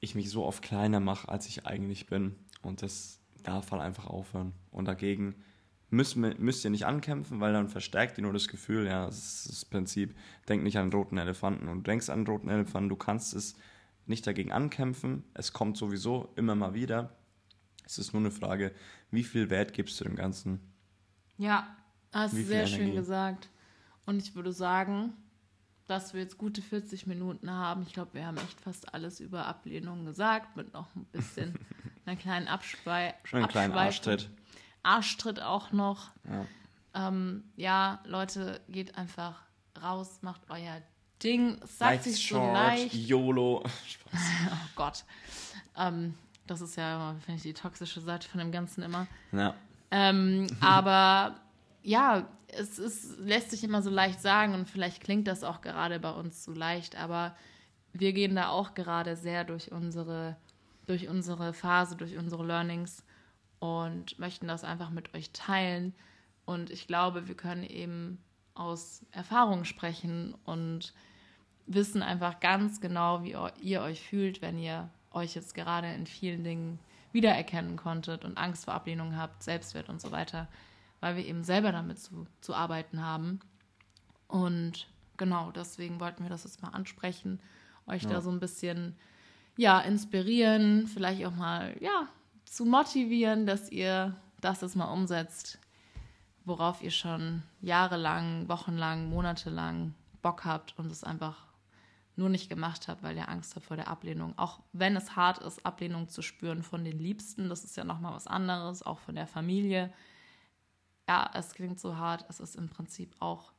[0.00, 2.34] ich mich so oft kleiner mache, als ich eigentlich bin.
[2.62, 4.54] Und das darf halt einfach aufhören.
[4.70, 5.34] Und dagegen
[5.90, 9.48] wir, müsst ihr nicht ankämpfen, weil dann verstärkt ihr nur das Gefühl, ja, das ist
[9.50, 10.16] das Prinzip,
[10.48, 11.68] denk nicht an einen roten Elefanten.
[11.68, 13.54] Und du denkst an einen roten Elefanten, du kannst es
[14.06, 15.24] nicht dagegen ankämpfen.
[15.34, 17.14] Es kommt sowieso immer mal wieder.
[17.84, 18.72] Es ist nur eine Frage,
[19.10, 20.58] wie viel Wert gibst du dem Ganzen?
[21.36, 21.76] Ja,
[22.12, 22.96] hast du sehr schön Energie?
[22.96, 23.50] gesagt.
[24.06, 25.12] Und ich würde sagen,
[25.86, 27.82] dass wir jetzt gute 40 Minuten haben.
[27.82, 31.58] Ich glaube, wir haben echt fast alles über Ablehnung gesagt, mit noch ein bisschen
[32.06, 33.74] einer kleinen Abschwei Schon einen kleinen.
[33.74, 34.30] Arschtritt.
[34.82, 36.10] Arschtritt auch noch.
[36.24, 37.08] Ja.
[37.08, 39.42] Ähm, ja, Leute, geht einfach
[39.80, 40.82] raus, macht euer
[41.22, 41.58] Ding.
[41.64, 42.94] Sagt sich so short, leicht.
[42.94, 43.62] YOLO.
[43.86, 44.20] Spaß.
[44.50, 45.04] Oh Gott.
[45.76, 46.14] Ähm,
[46.46, 49.06] das ist ja finde ich, die toxische Seite von dem Ganzen immer.
[49.30, 49.54] Ja.
[49.90, 51.36] Ähm, aber
[51.82, 55.98] ja, es ist, lässt sich immer so leicht sagen und vielleicht klingt das auch gerade
[55.98, 57.34] bei uns so leicht, aber
[57.92, 60.36] wir gehen da auch gerade sehr durch unsere,
[60.86, 63.04] durch unsere Phase, durch unsere Learnings
[63.58, 65.94] und möchten das einfach mit euch teilen.
[66.44, 68.18] Und ich glaube, wir können eben
[68.54, 70.92] aus Erfahrung sprechen und
[71.66, 76.44] wissen einfach ganz genau, wie ihr euch fühlt, wenn ihr euch jetzt gerade in vielen
[76.44, 76.78] Dingen
[77.12, 80.48] wiedererkennen konntet und Angst vor Ablehnung habt, Selbstwert und so weiter,
[81.02, 83.40] weil wir eben selber damit zu, zu arbeiten haben.
[84.28, 84.86] Und
[85.16, 87.40] genau, deswegen wollten wir das jetzt mal ansprechen,
[87.86, 88.10] euch Ja.
[88.10, 88.96] da so ein bisschen
[89.56, 92.06] ja, inspirieren, vielleicht auch mal ja,
[92.44, 95.58] zu motivieren, dass ihr das jetzt mal umsetzt,
[96.44, 101.46] worauf ihr schon jahrelang, wochenlang, monatelang Bock habt und es einfach
[102.14, 104.38] nur nicht gemacht habt, weil ihr Angst habt vor der Ablehnung.
[104.38, 108.14] Auch wenn es hart ist, Ablehnung zu spüren von den Liebsten, das ist ja nochmal
[108.14, 109.92] was anderes, auch von der Familie.
[111.08, 113.52] Ja, es klingt so hart, es ist im Prinzip auch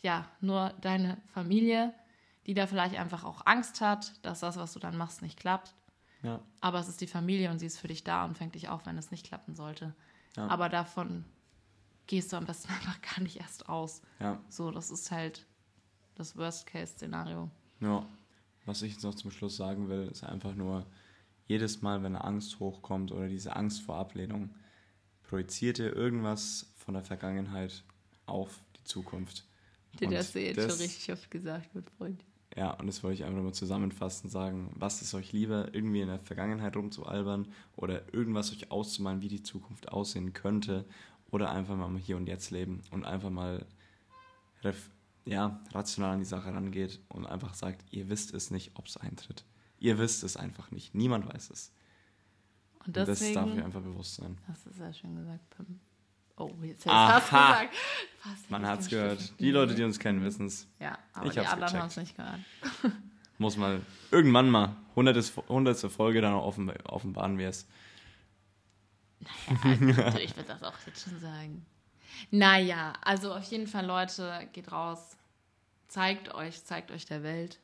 [0.00, 1.92] ja, nur deine Familie,
[2.46, 5.74] die da vielleicht einfach auch Angst hat, dass das, was du dann machst, nicht klappt.
[6.22, 6.40] Ja.
[6.60, 8.86] Aber es ist die Familie und sie ist für dich da und fängt dich auf,
[8.86, 9.94] wenn es nicht klappen sollte.
[10.36, 10.46] Ja.
[10.48, 11.24] Aber davon
[12.06, 14.02] gehst du am besten einfach gar nicht erst aus.
[14.20, 14.40] Ja.
[14.48, 15.46] So, das ist halt
[16.14, 17.50] das Worst-Case-Szenario.
[17.80, 18.04] Ja,
[18.66, 20.86] was ich jetzt noch zum Schluss sagen will, ist einfach nur,
[21.46, 24.54] jedes Mal, wenn eine Angst hochkommt oder diese Angst vor Ablehnung,
[25.28, 27.84] projiziert ihr irgendwas von der Vergangenheit
[28.26, 29.44] auf die Zukunft.
[30.00, 32.24] Und das jetzt das- schon richtig oft gesagt wird, Freund.
[32.56, 34.72] Ja, und das wollte ich einfach nur zusammenfassend sagen.
[34.74, 39.42] Was ist euch lieber, irgendwie in der Vergangenheit rumzualbern oder irgendwas euch auszumalen, wie die
[39.42, 40.84] Zukunft aussehen könnte
[41.30, 43.64] oder einfach mal hier und jetzt leben und einfach mal
[45.24, 48.96] ja, rational an die Sache rangeht und einfach sagt, ihr wisst es nicht, ob es
[48.96, 49.44] eintritt.
[49.78, 50.94] Ihr wisst es einfach nicht.
[50.94, 51.70] Niemand weiß es.
[52.88, 54.38] Und Und das deswegen, darf ihr einfach bewusst sein.
[54.48, 55.78] hast du sehr schön gesagt, Pim.
[56.38, 57.20] Oh, jetzt Aha.
[57.20, 57.74] fast gesagt.
[58.18, 59.20] Fast Man hat es gehört.
[59.20, 60.66] Stift- Die Leute, die uns kennen, wissen es.
[60.80, 62.40] Ja, aber Ich die hab's anderen haben es nicht gehört.
[63.38, 63.80] Muss mal
[64.10, 67.66] irgendwann mal, hundertste Folge, dann offen, offenbaren wir es.
[69.20, 71.66] Ja, ich würde das auch jetzt schon sagen.
[72.30, 75.16] Naja, also auf jeden Fall, Leute, geht raus,
[75.88, 77.58] zeigt euch, zeigt euch der Welt.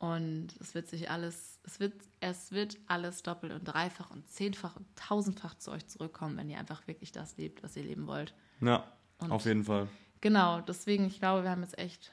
[0.00, 4.74] Und es wird sich alles, es wird, es wird alles doppelt und dreifach und zehnfach
[4.76, 8.34] und tausendfach zu euch zurückkommen, wenn ihr einfach wirklich das lebt, was ihr leben wollt.
[8.62, 9.88] Ja, Und- auf jeden Fall.
[10.22, 12.12] Genau, deswegen, ich glaube, wir haben jetzt echt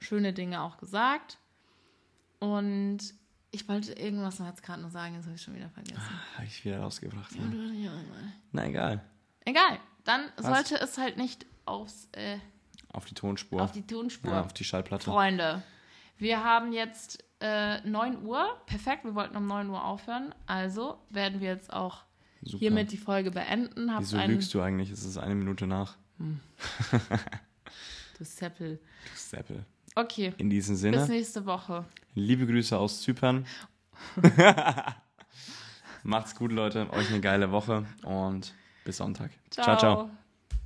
[0.00, 1.38] schöne Dinge auch gesagt.
[2.40, 2.98] Und
[3.50, 6.02] ich wollte irgendwas noch jetzt gerade noch sagen, das habe ich schon wieder vergessen.
[6.34, 7.34] Habe ich wieder rausgebracht.
[7.34, 7.72] Ja, Ne?
[7.74, 8.32] ja, ja.
[8.52, 9.02] Na egal.
[9.46, 10.46] Egal, dann Was?
[10.46, 12.38] sollte es halt nicht aufs, äh,
[12.92, 13.62] Auf die Tonspur.
[13.62, 14.30] auf die Tonspur.
[14.32, 15.04] ja, auf die Schallplatte.
[15.04, 15.62] Freunde,
[16.18, 18.46] wir haben jetzt äh, 9 Uhr.
[18.66, 20.34] Perfekt, wir wollten um 9 Uhr aufhören.
[20.46, 22.04] Also werden wir jetzt auch
[22.42, 22.58] Super.
[22.58, 23.92] hiermit die Folge beenden.
[23.92, 24.90] Habt Wieso einen, lügst du eigentlich?
[24.90, 25.96] Es ist eine Minute nach.
[28.16, 28.76] Du Seppel.
[28.76, 29.64] Du Seppel.
[29.96, 31.84] Okay, In diesem bis Sinne, nächste Woche.
[32.14, 33.44] liebe Grüße aus Zypern.
[36.04, 36.88] Macht's gut, Leute.
[36.92, 38.54] Euch eine geile Woche und
[38.84, 39.30] bis Sonntag.
[39.50, 39.76] ciao.
[39.76, 40.10] ciao.